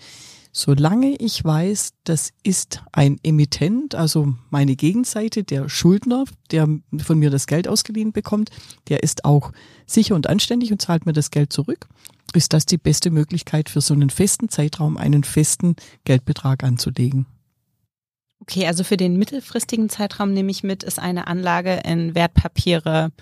Solange 0.59 1.17
ich 1.17 1.45
weiß, 1.45 1.93
das 2.05 2.33
ist 2.43 2.83
ein 2.91 3.21
Emittent, 3.23 3.95
also 3.95 4.33
meine 4.49 4.75
Gegenseite, 4.75 5.45
der 5.45 5.69
Schuldner, 5.69 6.25
der 6.51 6.67
von 6.97 7.19
mir 7.19 7.29
das 7.29 7.47
Geld 7.47 7.69
ausgeliehen 7.69 8.13
bekommt, 8.13 8.49
der 8.89 9.03
ist 9.03 9.27
auch 9.27 9.53
sicher 9.85 10.15
und 10.15 10.31
anständig 10.31 10.73
und 10.73 10.81
zahlt 10.81 11.05
mir 11.05 11.13
das 11.13 11.31
Geld 11.31 11.53
zurück, 11.53 11.89
ist 12.33 12.55
das 12.55 12.65
die 12.65 12.79
beste 12.79 13.11
Möglichkeit 13.11 13.69
für 13.69 13.83
so 13.83 13.93
einen 13.93 14.09
festen 14.09 14.49
Zeitraum 14.49 14.97
einen 14.97 15.25
festen 15.25 15.77
Geldbetrag 16.05 16.65
anzulegen. 16.65 17.27
Okay, 18.41 18.67
also 18.67 18.83
für 18.83 18.97
den 18.97 19.19
mittelfristigen 19.19 19.91
Zeitraum 19.91 20.33
nehme 20.33 20.51
ich 20.51 20.63
mit, 20.63 20.85
ist 20.85 20.99
eine 20.99 21.27
Anlage 21.27 21.83
in 21.85 22.15
Wertpapiere 22.15 23.13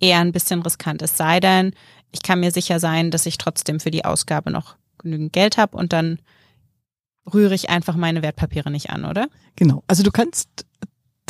eher 0.00 0.18
ein 0.18 0.32
bisschen 0.32 0.60
riskant. 0.62 1.02
Es 1.02 1.16
sei 1.16 1.38
denn, 1.38 1.72
ich 2.10 2.24
kann 2.24 2.40
mir 2.40 2.50
sicher 2.50 2.80
sein, 2.80 3.12
dass 3.12 3.26
ich 3.26 3.38
trotzdem 3.38 3.78
für 3.78 3.92
die 3.92 4.04
Ausgabe 4.04 4.50
noch 4.50 4.74
genügend 4.98 5.32
Geld 5.32 5.56
habe 5.56 5.76
und 5.76 5.92
dann 5.92 6.18
rühre 7.34 7.54
ich 7.54 7.70
einfach 7.70 7.96
meine 7.96 8.22
Wertpapiere 8.22 8.70
nicht 8.70 8.90
an, 8.90 9.04
oder? 9.04 9.28
Genau. 9.56 9.82
Also 9.86 10.02
du 10.02 10.10
kannst 10.10 10.48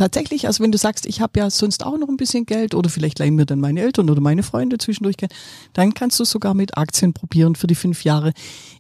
tatsächlich, 0.01 0.47
also 0.47 0.65
wenn 0.65 0.73
du 0.73 0.79
sagst, 0.79 1.05
ich 1.05 1.21
habe 1.21 1.39
ja 1.39 1.51
sonst 1.51 1.85
auch 1.85 1.99
noch 1.99 2.09
ein 2.09 2.17
bisschen 2.17 2.47
Geld 2.47 2.75
oder 2.75 2.89
vielleicht 2.89 3.19
leihen 3.19 3.35
mir 3.35 3.45
dann 3.45 3.61
meine 3.61 3.81
Eltern 3.83 4.09
oder 4.09 4.21
meine 4.21 4.43
Freunde 4.43 4.79
zwischendurch 4.79 5.19
Geld, 5.19 5.35
dann 5.75 5.93
kannst 5.93 6.19
du 6.19 6.25
sogar 6.25 6.55
mit 6.55 6.79
Aktien 6.79 7.13
probieren 7.13 7.55
für 7.55 7.67
die 7.67 7.75
fünf 7.75 8.03
Jahre. 8.05 8.33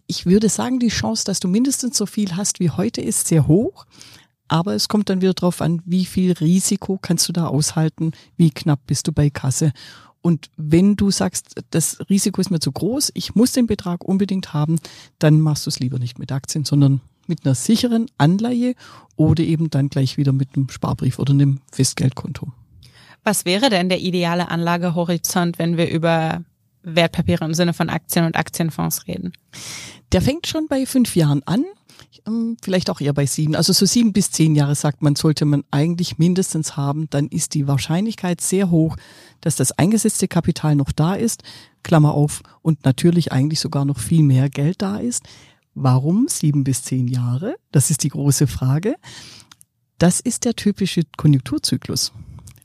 Ich 0.06 0.24
würde 0.24 0.48
sagen, 0.48 0.78
die 0.80 0.88
Chance, 0.88 1.24
dass 1.26 1.38
du 1.38 1.48
mindestens 1.48 1.98
so 1.98 2.06
viel 2.06 2.36
hast 2.36 2.58
wie 2.58 2.70
heute, 2.70 3.02
ist 3.02 3.28
sehr 3.28 3.46
hoch. 3.46 3.84
Aber 4.48 4.74
es 4.74 4.88
kommt 4.88 5.10
dann 5.10 5.20
wieder 5.20 5.34
drauf 5.34 5.60
an, 5.60 5.80
wie 5.84 6.06
viel 6.06 6.32
Risiko 6.32 6.98
kannst 7.00 7.28
du 7.28 7.32
da 7.32 7.46
aushalten, 7.46 8.12
wie 8.36 8.50
knapp 8.50 8.80
bist 8.86 9.06
du 9.06 9.12
bei 9.12 9.30
Kasse. 9.30 9.72
Und 10.22 10.50
wenn 10.56 10.96
du 10.96 11.10
sagst, 11.10 11.54
das 11.70 11.98
Risiko 12.10 12.40
ist 12.40 12.50
mir 12.50 12.60
zu 12.60 12.72
groß, 12.72 13.12
ich 13.14 13.34
muss 13.34 13.52
den 13.52 13.66
Betrag 13.66 14.04
unbedingt 14.04 14.52
haben, 14.52 14.78
dann 15.18 15.40
machst 15.40 15.66
du 15.66 15.70
es 15.70 15.80
lieber 15.80 15.98
nicht 15.98 16.18
mit 16.18 16.32
Aktien, 16.32 16.64
sondern 16.64 17.00
mit 17.30 17.46
einer 17.46 17.54
sicheren 17.54 18.06
Anleihe 18.18 18.74
oder 19.16 19.42
eben 19.42 19.70
dann 19.70 19.88
gleich 19.88 20.18
wieder 20.18 20.32
mit 20.32 20.50
einem 20.54 20.68
Sparbrief 20.68 21.18
oder 21.18 21.32
einem 21.32 21.60
Festgeldkonto. 21.72 22.52
Was 23.24 23.46
wäre 23.46 23.70
denn 23.70 23.88
der 23.88 24.00
ideale 24.00 24.50
Anlagehorizont, 24.50 25.58
wenn 25.58 25.78
wir 25.78 25.90
über 25.90 26.42
Wertpapiere 26.82 27.44
im 27.44 27.54
Sinne 27.54 27.72
von 27.72 27.88
Aktien 27.88 28.26
und 28.26 28.36
Aktienfonds 28.36 29.06
reden? 29.06 29.32
Der 30.12 30.20
fängt 30.20 30.46
schon 30.46 30.66
bei 30.68 30.84
fünf 30.84 31.16
Jahren 31.16 31.42
an 31.46 31.64
ähm, 32.26 32.56
vielleicht 32.62 32.90
auch 32.90 33.00
eher 33.00 33.12
bei 33.12 33.26
sieben. 33.26 33.54
Also 33.54 33.72
so 33.72 33.86
sieben 33.86 34.12
bis 34.12 34.30
zehn 34.30 34.54
Jahre 34.54 34.74
sagt 34.74 35.02
man, 35.02 35.16
sollte 35.16 35.44
man 35.44 35.64
eigentlich 35.70 36.18
mindestens 36.18 36.76
haben. 36.76 37.08
Dann 37.10 37.28
ist 37.28 37.54
die 37.54 37.66
Wahrscheinlichkeit 37.66 38.40
sehr 38.40 38.70
hoch, 38.70 38.96
dass 39.40 39.56
das 39.56 39.72
eingesetzte 39.72 40.28
Kapital 40.28 40.76
noch 40.76 40.92
da 40.92 41.14
ist. 41.14 41.42
Klammer 41.82 42.14
auf. 42.14 42.42
Und 42.62 42.84
natürlich 42.84 43.32
eigentlich 43.32 43.60
sogar 43.60 43.84
noch 43.84 43.98
viel 43.98 44.22
mehr 44.22 44.48
Geld 44.48 44.82
da 44.82 44.98
ist. 44.98 45.24
Warum 45.74 46.28
sieben 46.28 46.64
bis 46.64 46.82
zehn 46.82 47.08
Jahre? 47.08 47.56
Das 47.72 47.90
ist 47.90 48.02
die 48.02 48.08
große 48.08 48.46
Frage. 48.46 48.96
Das 49.98 50.20
ist 50.20 50.44
der 50.44 50.54
typische 50.54 51.02
Konjunkturzyklus. 51.16 52.12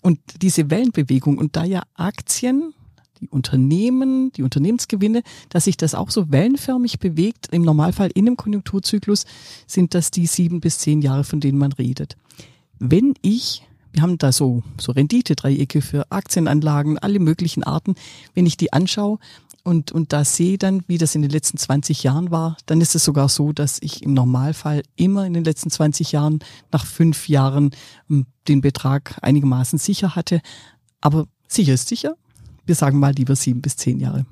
Und 0.01 0.19
diese 0.41 0.69
Wellenbewegung 0.69 1.37
und 1.37 1.55
da 1.55 1.63
ja 1.63 1.83
Aktien 1.95 2.73
die 3.21 3.29
Unternehmen, 3.29 4.31
die 4.33 4.43
Unternehmensgewinne, 4.43 5.23
dass 5.49 5.65
sich 5.65 5.77
das 5.77 5.95
auch 5.95 6.09
so 6.09 6.31
wellenförmig 6.31 6.99
bewegt. 6.99 7.47
Im 7.51 7.61
Normalfall 7.61 8.11
in 8.13 8.27
einem 8.27 8.37
Konjunkturzyklus 8.37 9.25
sind 9.67 9.93
das 9.93 10.11
die 10.11 10.27
sieben 10.27 10.59
bis 10.59 10.79
zehn 10.79 11.01
Jahre, 11.01 11.23
von 11.23 11.39
denen 11.39 11.57
man 11.57 11.71
redet. 11.71 12.17
Wenn 12.79 13.13
ich 13.21 13.63
wir 13.95 14.01
haben 14.01 14.17
da 14.17 14.33
so, 14.33 14.61
so 14.77 14.91
Rendite-Dreiecke 14.91 15.81
für 15.81 16.11
Aktienanlagen, 16.11 16.99
alle 16.99 17.19
möglichen 17.19 17.63
Arten. 17.63 17.95
Wenn 18.33 18.45
ich 18.45 18.57
die 18.57 18.73
anschaue 18.73 19.19
und, 19.65 19.91
und 19.91 20.13
da 20.13 20.23
sehe 20.23 20.59
dann, 20.59 20.83
wie 20.87 20.99
das 20.99 21.15
in 21.15 21.23
den 21.23 21.31
letzten 21.31 21.57
20 21.57 22.03
Jahren 22.03 22.29
war, 22.29 22.55
dann 22.67 22.81
ist 22.81 22.93
es 22.93 23.03
sogar 23.03 23.29
so, 23.29 23.51
dass 23.51 23.81
ich 23.81 24.03
im 24.03 24.13
Normalfall 24.13 24.83
immer 24.95 25.25
in 25.25 25.33
den 25.33 25.43
letzten 25.43 25.71
20 25.71 26.11
Jahren 26.11 26.39
nach 26.71 26.85
fünf 26.85 27.27
Jahren 27.27 27.71
ähm, 28.07 28.27
den 28.47 28.61
Betrag 28.61 29.17
einigermaßen 29.23 29.79
sicher 29.79 30.15
hatte. 30.15 30.41
Aber 31.01 31.25
sicher 31.47 31.73
ist 31.73 31.87
sicher. 31.87 32.15
Wir 32.67 32.75
sagen 32.75 32.99
mal 32.99 33.13
lieber 33.13 33.35
sieben 33.35 33.61
bis 33.61 33.75
zehn 33.75 33.99
Jahre. 33.99 34.27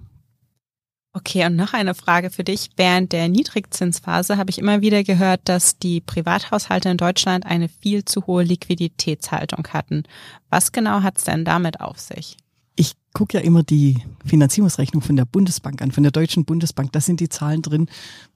Okay, 1.14 1.46
und 1.46 1.56
noch 1.56 1.74
eine 1.74 1.96
Frage 1.96 2.30
für 2.30 2.44
dich. 2.44 2.70
Während 2.76 3.12
der 3.12 3.28
Niedrigzinsphase 3.28 4.38
habe 4.38 4.52
ich 4.52 4.60
immer 4.60 4.82
wieder 4.82 5.04
gehört, 5.04 5.42
dass 5.46 5.80
die 5.80 6.00
Privathaushalte 6.00 6.90
in 6.90 6.98
Deutschland 6.98 7.46
eine 7.46 7.70
viel 7.70 8.06
zu 8.06 8.28
hohe 8.28 8.44
Liquiditätshaltung 8.44 9.68
hatten. 9.74 10.04
Was 10.52 10.72
genau 10.72 11.02
hat 11.02 11.18
es 11.18 11.24
denn 11.24 11.44
damit 11.44 11.82
auf 11.82 12.00
sich? 12.00 12.38
Ich 12.76 12.94
gucke 13.14 13.38
ja 13.38 13.44
immer 13.44 13.62
die 13.62 14.00
Finanzierungsrechnung 14.26 15.02
von 15.02 15.16
der 15.16 15.26
Bundesbank 15.26 15.82
an, 15.82 15.92
von 15.92 16.04
der 16.04 16.12
Deutschen 16.12 16.46
Bundesbank. 16.46 16.92
Da 16.92 17.02
sind 17.02 17.20
die 17.20 17.30
Zahlen 17.30 17.62
drin. 17.62 17.88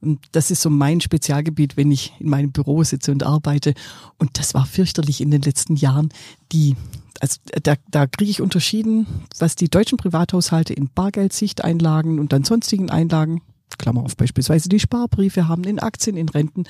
Und 0.01 0.19
das 0.31 0.51
ist 0.51 0.61
so 0.61 0.69
mein 0.69 1.01
Spezialgebiet, 1.01 1.77
wenn 1.77 1.91
ich 1.91 2.13
in 2.19 2.29
meinem 2.29 2.51
Büro 2.51 2.83
sitze 2.83 3.11
und 3.11 3.23
arbeite. 3.23 3.73
Und 4.17 4.37
das 4.37 4.53
war 4.53 4.65
fürchterlich 4.65 5.21
in 5.21 5.31
den 5.31 5.41
letzten 5.41 5.75
Jahren. 5.75 6.09
Die 6.51 6.75
also 7.19 7.39
da, 7.63 7.75
da 7.89 8.05
kriege 8.05 8.29
ich 8.29 8.41
unterschieden, 8.41 9.07
was 9.39 9.55
die 9.55 9.69
deutschen 9.69 9.97
Privathaushalte 9.97 10.73
in 10.73 10.89
Bargeldsichteinlagen 10.93 12.19
und 12.19 12.31
dann 12.31 12.43
sonstigen 12.43 12.89
Einlagen, 12.89 13.41
Klammer 13.77 14.03
auf 14.03 14.15
beispielsweise 14.17 14.69
die 14.69 14.79
Sparbriefe 14.79 15.47
haben, 15.47 15.63
in 15.63 15.79
Aktien, 15.79 16.17
in 16.17 16.29
Renten 16.29 16.63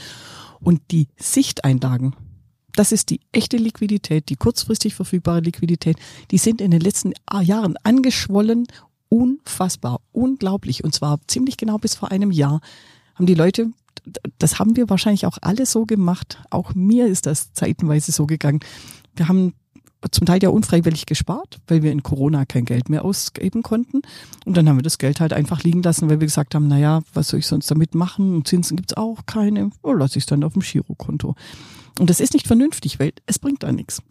und 0.60 0.82
die 0.92 1.08
Sichteinlagen. 1.18 2.16
Das 2.78 2.92
ist 2.92 3.10
die 3.10 3.20
echte 3.32 3.58
Liquidität, 3.58 4.30
die 4.30 4.36
kurzfristig 4.36 4.96
verfügbare 4.96 5.40
Liquidität. 5.40 5.98
Die 6.32 6.38
sind 6.38 6.62
in 6.62 6.72
den 6.72 6.82
letzten 6.82 7.14
Jahren 7.42 7.76
angeschwollen, 7.84 8.68
unfassbar, 9.10 10.00
unglaublich. 10.12 10.84
Und 10.84 10.94
zwar 10.94 11.20
ziemlich 11.28 11.58
genau 11.58 11.78
bis 11.78 11.96
vor 11.96 12.12
einem 12.12 12.32
Jahr 12.32 12.62
haben 13.16 13.26
die 13.26 13.34
Leute 13.34 13.72
das 14.40 14.60
haben 14.60 14.76
wir 14.76 14.90
wahrscheinlich 14.90 15.26
auch 15.26 15.38
alle 15.42 15.66
so 15.66 15.86
gemacht. 15.86 16.40
Auch 16.50 16.74
mir 16.76 17.08
ist 17.08 17.26
das 17.26 17.52
zeitenweise 17.54 18.12
so 18.12 18.26
gegangen. 18.26 18.60
Wir 19.16 19.28
haben 19.28 19.54
zum 20.12 20.26
Teil 20.26 20.42
ja 20.42 20.50
unfreiwillig 20.50 21.06
gespart, 21.06 21.60
weil 21.68 21.82
wir 21.82 21.92
in 21.92 22.04
Corona 22.04 22.46
kein 22.46 22.66
Geld 22.66 22.88
mehr 22.90 23.04
ausgeben 23.04 23.64
konnten. 23.64 24.02
Und 24.46 24.56
dann 24.56 24.70
haben 24.70 24.78
wir 24.78 24.84
das 24.84 25.00
Geld 25.00 25.20
halt 25.20 25.34
einfach 25.34 25.64
liegen 25.64 25.82
lassen, 25.82 26.10
weil 26.10 26.20
wir 26.20 26.28
gesagt 26.28 26.56
haben, 26.56 26.68
naja, 26.68 27.02
was 27.14 27.30
soll 27.30 27.40
ich 27.40 27.48
sonst 27.48 27.70
damit 27.72 27.96
machen? 27.96 28.36
Und 28.36 28.48
Zinsen 28.48 28.78
gibt's 28.78 28.96
auch 28.96 29.26
keine. 29.26 29.72
Oh, 29.82 29.94
lasse 29.94 30.20
ich 30.20 30.24
es 30.24 30.28
dann 30.28 30.44
auf 30.44 30.54
dem 30.54 30.62
Girokonto. 30.62 31.36
Und 32.00 32.10
das 32.10 32.20
ist 32.20 32.34
nicht 32.34 32.48
vernünftig, 32.48 33.00
weil 33.00 33.14
es 33.26 33.40
bringt 33.40 33.64
da 33.64 33.72
nichts. 33.72 34.02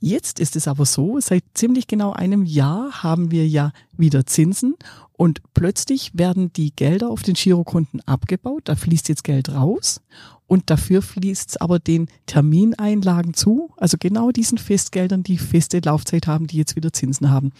Jetzt 0.00 0.38
ist 0.38 0.54
es 0.54 0.68
aber 0.68 0.86
so, 0.86 1.18
seit 1.18 1.42
ziemlich 1.54 1.88
genau 1.88 2.12
einem 2.12 2.44
Jahr 2.44 3.02
haben 3.02 3.32
wir 3.32 3.48
ja 3.48 3.72
wieder 3.96 4.26
Zinsen 4.26 4.76
und 5.12 5.40
plötzlich 5.54 6.12
werden 6.14 6.52
die 6.52 6.70
Gelder 6.70 7.10
auf 7.10 7.22
den 7.22 7.34
Girokonten 7.34 8.00
abgebaut, 8.06 8.62
da 8.66 8.76
fließt 8.76 9.08
jetzt 9.08 9.24
Geld 9.24 9.48
raus 9.48 10.00
und 10.46 10.70
dafür 10.70 11.02
fließt 11.02 11.50
es 11.50 11.56
aber 11.56 11.80
den 11.80 12.06
Termineinlagen 12.26 13.34
zu, 13.34 13.72
also 13.76 13.96
genau 13.98 14.30
diesen 14.30 14.58
Festgeldern, 14.58 15.24
die 15.24 15.36
feste 15.36 15.80
Laufzeit 15.80 16.28
haben, 16.28 16.46
die 16.46 16.58
jetzt 16.58 16.76
wieder 16.76 16.92
Zinsen 16.92 17.30
haben. 17.30 17.50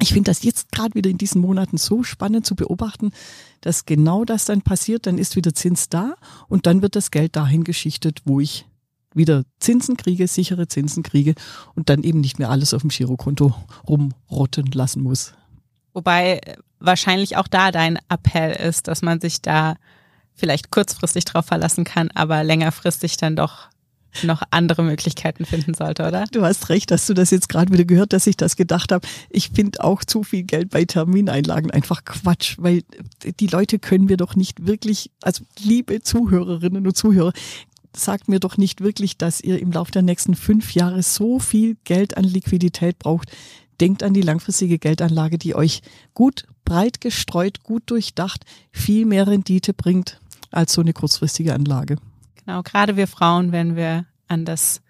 Ich 0.00 0.14
finde 0.14 0.30
das 0.30 0.44
jetzt 0.44 0.72
gerade 0.72 0.94
wieder 0.94 1.10
in 1.10 1.18
diesen 1.18 1.42
Monaten 1.42 1.76
so 1.76 2.02
spannend 2.02 2.46
zu 2.46 2.54
beobachten, 2.54 3.10
dass 3.60 3.84
genau 3.84 4.24
das 4.24 4.46
dann 4.46 4.62
passiert, 4.62 5.06
dann 5.06 5.18
ist 5.18 5.36
wieder 5.36 5.54
Zins 5.54 5.90
da 5.90 6.14
und 6.48 6.66
dann 6.66 6.80
wird 6.80 6.96
das 6.96 7.10
Geld 7.10 7.36
dahin 7.36 7.64
geschichtet, 7.64 8.22
wo 8.24 8.40
ich 8.40 8.64
wieder 9.14 9.44
Zinsen 9.60 9.96
kriege, 9.96 10.28
sichere 10.28 10.68
Zinsen 10.68 11.02
kriege 11.02 11.34
und 11.74 11.88
dann 11.88 12.02
eben 12.02 12.20
nicht 12.20 12.38
mehr 12.38 12.50
alles 12.50 12.74
auf 12.74 12.82
dem 12.82 12.90
Girokonto 12.90 13.54
rumrotten 13.86 14.66
lassen 14.72 15.02
muss. 15.02 15.32
Wobei 15.92 16.40
wahrscheinlich 16.78 17.36
auch 17.36 17.48
da 17.48 17.72
dein 17.72 17.98
Appell 18.08 18.52
ist, 18.52 18.88
dass 18.88 19.02
man 19.02 19.20
sich 19.20 19.42
da 19.42 19.76
vielleicht 20.34 20.70
kurzfristig 20.70 21.24
drauf 21.24 21.46
verlassen 21.46 21.84
kann, 21.84 22.10
aber 22.14 22.44
längerfristig 22.44 23.16
dann 23.16 23.34
doch 23.34 23.68
noch 24.22 24.42
andere 24.50 24.82
Möglichkeiten 24.82 25.44
finden 25.44 25.74
sollte, 25.74 26.06
oder? 26.06 26.24
Du 26.32 26.42
hast 26.42 26.70
recht, 26.70 26.90
dass 26.90 27.06
du 27.06 27.14
das 27.14 27.30
jetzt 27.30 27.48
gerade 27.48 27.72
wieder 27.72 27.84
gehört, 27.84 28.12
dass 28.12 28.26
ich 28.26 28.36
das 28.36 28.56
gedacht 28.56 28.90
habe. 28.90 29.06
Ich 29.30 29.50
finde 29.50 29.84
auch 29.84 30.04
zu 30.04 30.22
viel 30.22 30.44
Geld 30.44 30.70
bei 30.70 30.84
Termineinlagen 30.84 31.70
einfach 31.70 32.04
Quatsch, 32.04 32.56
weil 32.58 32.82
die 33.22 33.46
Leute 33.46 33.78
können 33.78 34.06
mir 34.06 34.16
doch 34.16 34.34
nicht 34.34 34.66
wirklich, 34.66 35.10
also 35.22 35.44
liebe 35.60 36.00
Zuhörerinnen 36.00 36.86
und 36.86 36.96
Zuhörer, 36.96 37.32
sagt 37.94 38.28
mir 38.28 38.40
doch 38.40 38.56
nicht 38.56 38.80
wirklich, 38.80 39.16
dass 39.16 39.40
ihr 39.40 39.60
im 39.60 39.72
Laufe 39.72 39.92
der 39.92 40.02
nächsten 40.02 40.34
fünf 40.34 40.74
Jahre 40.74 41.02
so 41.02 41.38
viel 41.38 41.76
Geld 41.84 42.16
an 42.16 42.24
Liquidität 42.24 42.98
braucht. 42.98 43.30
Denkt 43.80 44.02
an 44.02 44.14
die 44.14 44.22
langfristige 44.22 44.78
Geldanlage, 44.78 45.38
die 45.38 45.54
euch 45.54 45.82
gut 46.14 46.46
breit 46.64 47.00
gestreut, 47.00 47.62
gut 47.62 47.84
durchdacht, 47.86 48.44
viel 48.72 49.06
mehr 49.06 49.26
Rendite 49.26 49.72
bringt 49.72 50.20
als 50.50 50.72
so 50.72 50.80
eine 50.80 50.92
kurzfristige 50.92 51.54
Anlage. 51.54 51.96
Genau, 52.44 52.62
gerade 52.62 52.96
wir 52.96 53.06
Frauen, 53.06 53.52
wenn 53.52 53.76
wir 53.76 54.06
an 54.26 54.44
das 54.44 54.80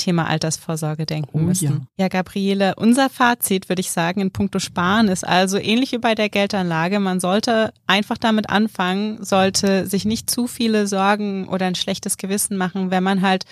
Thema 0.00 0.26
Altersvorsorge 0.26 1.06
denken 1.06 1.30
oh, 1.32 1.38
müssen. 1.38 1.86
Ja. 1.96 2.04
ja, 2.04 2.08
Gabriele, 2.08 2.74
unser 2.76 3.10
Fazit 3.10 3.68
würde 3.68 3.80
ich 3.80 3.90
sagen 3.90 4.20
in 4.20 4.30
puncto 4.30 4.58
Sparen 4.58 5.08
ist 5.08 5.26
also 5.26 5.58
ähnlich 5.58 5.92
wie 5.92 5.98
bei 5.98 6.14
der 6.14 6.28
Geldanlage. 6.28 7.00
Man 7.00 7.20
sollte 7.20 7.72
einfach 7.86 8.18
damit 8.18 8.48
anfangen, 8.48 9.22
sollte 9.24 9.86
sich 9.86 10.04
nicht 10.04 10.30
zu 10.30 10.46
viele 10.46 10.86
Sorgen 10.86 11.48
oder 11.48 11.66
ein 11.66 11.74
schlechtes 11.74 12.16
Gewissen 12.16 12.56
machen, 12.56 12.90
wenn 12.90 13.02
man 13.02 13.22
halt 13.22 13.44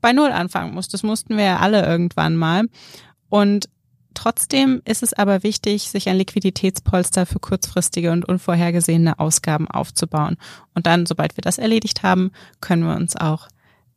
bei 0.00 0.12
Null 0.12 0.30
anfangen 0.30 0.74
muss. 0.74 0.88
Das 0.88 1.02
mussten 1.02 1.36
wir 1.36 1.44
ja 1.44 1.58
alle 1.58 1.84
irgendwann 1.84 2.36
mal. 2.36 2.64
Und 3.28 3.68
Trotzdem 4.14 4.80
ist 4.84 5.02
es 5.02 5.12
aber 5.12 5.42
wichtig, 5.42 5.90
sich 5.90 6.08
ein 6.08 6.16
Liquiditätspolster 6.16 7.26
für 7.26 7.40
kurzfristige 7.40 8.12
und 8.12 8.24
unvorhergesehene 8.24 9.18
Ausgaben 9.18 9.68
aufzubauen. 9.68 10.36
Und 10.72 10.86
dann, 10.86 11.04
sobald 11.04 11.36
wir 11.36 11.42
das 11.42 11.58
erledigt 11.58 12.04
haben, 12.04 12.30
können 12.60 12.84
wir 12.84 12.94
uns 12.94 13.16
auch 13.16 13.48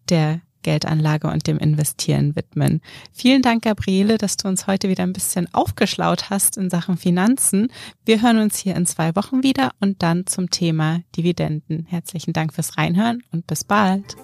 der 0.09 0.41
Geldanlage 0.63 1.27
und 1.27 1.47
dem 1.47 1.57
Investieren 1.57 2.35
widmen. 2.35 2.81
Vielen 3.13 3.41
Dank, 3.41 3.63
Gabriele, 3.63 4.17
dass 4.17 4.37
du 4.37 4.47
uns 4.47 4.67
heute 4.67 4.89
wieder 4.89 5.03
ein 5.03 5.13
bisschen 5.13 5.47
aufgeschlaut 5.53 6.29
hast 6.29 6.57
in 6.57 6.69
Sachen 6.69 6.97
Finanzen. 6.97 7.71
Wir 8.05 8.21
hören 8.21 8.39
uns 8.39 8.57
hier 8.57 8.75
in 8.75 8.85
zwei 8.85 9.15
Wochen 9.15 9.43
wieder 9.43 9.71
und 9.79 10.03
dann 10.03 10.27
zum 10.27 10.49
Thema 10.49 11.01
Dividenden. 11.15 11.85
Herzlichen 11.87 12.33
Dank 12.33 12.53
fürs 12.53 12.77
Reinhören 12.77 13.23
und 13.31 13.47
bis 13.47 13.63
bald. 13.63 14.15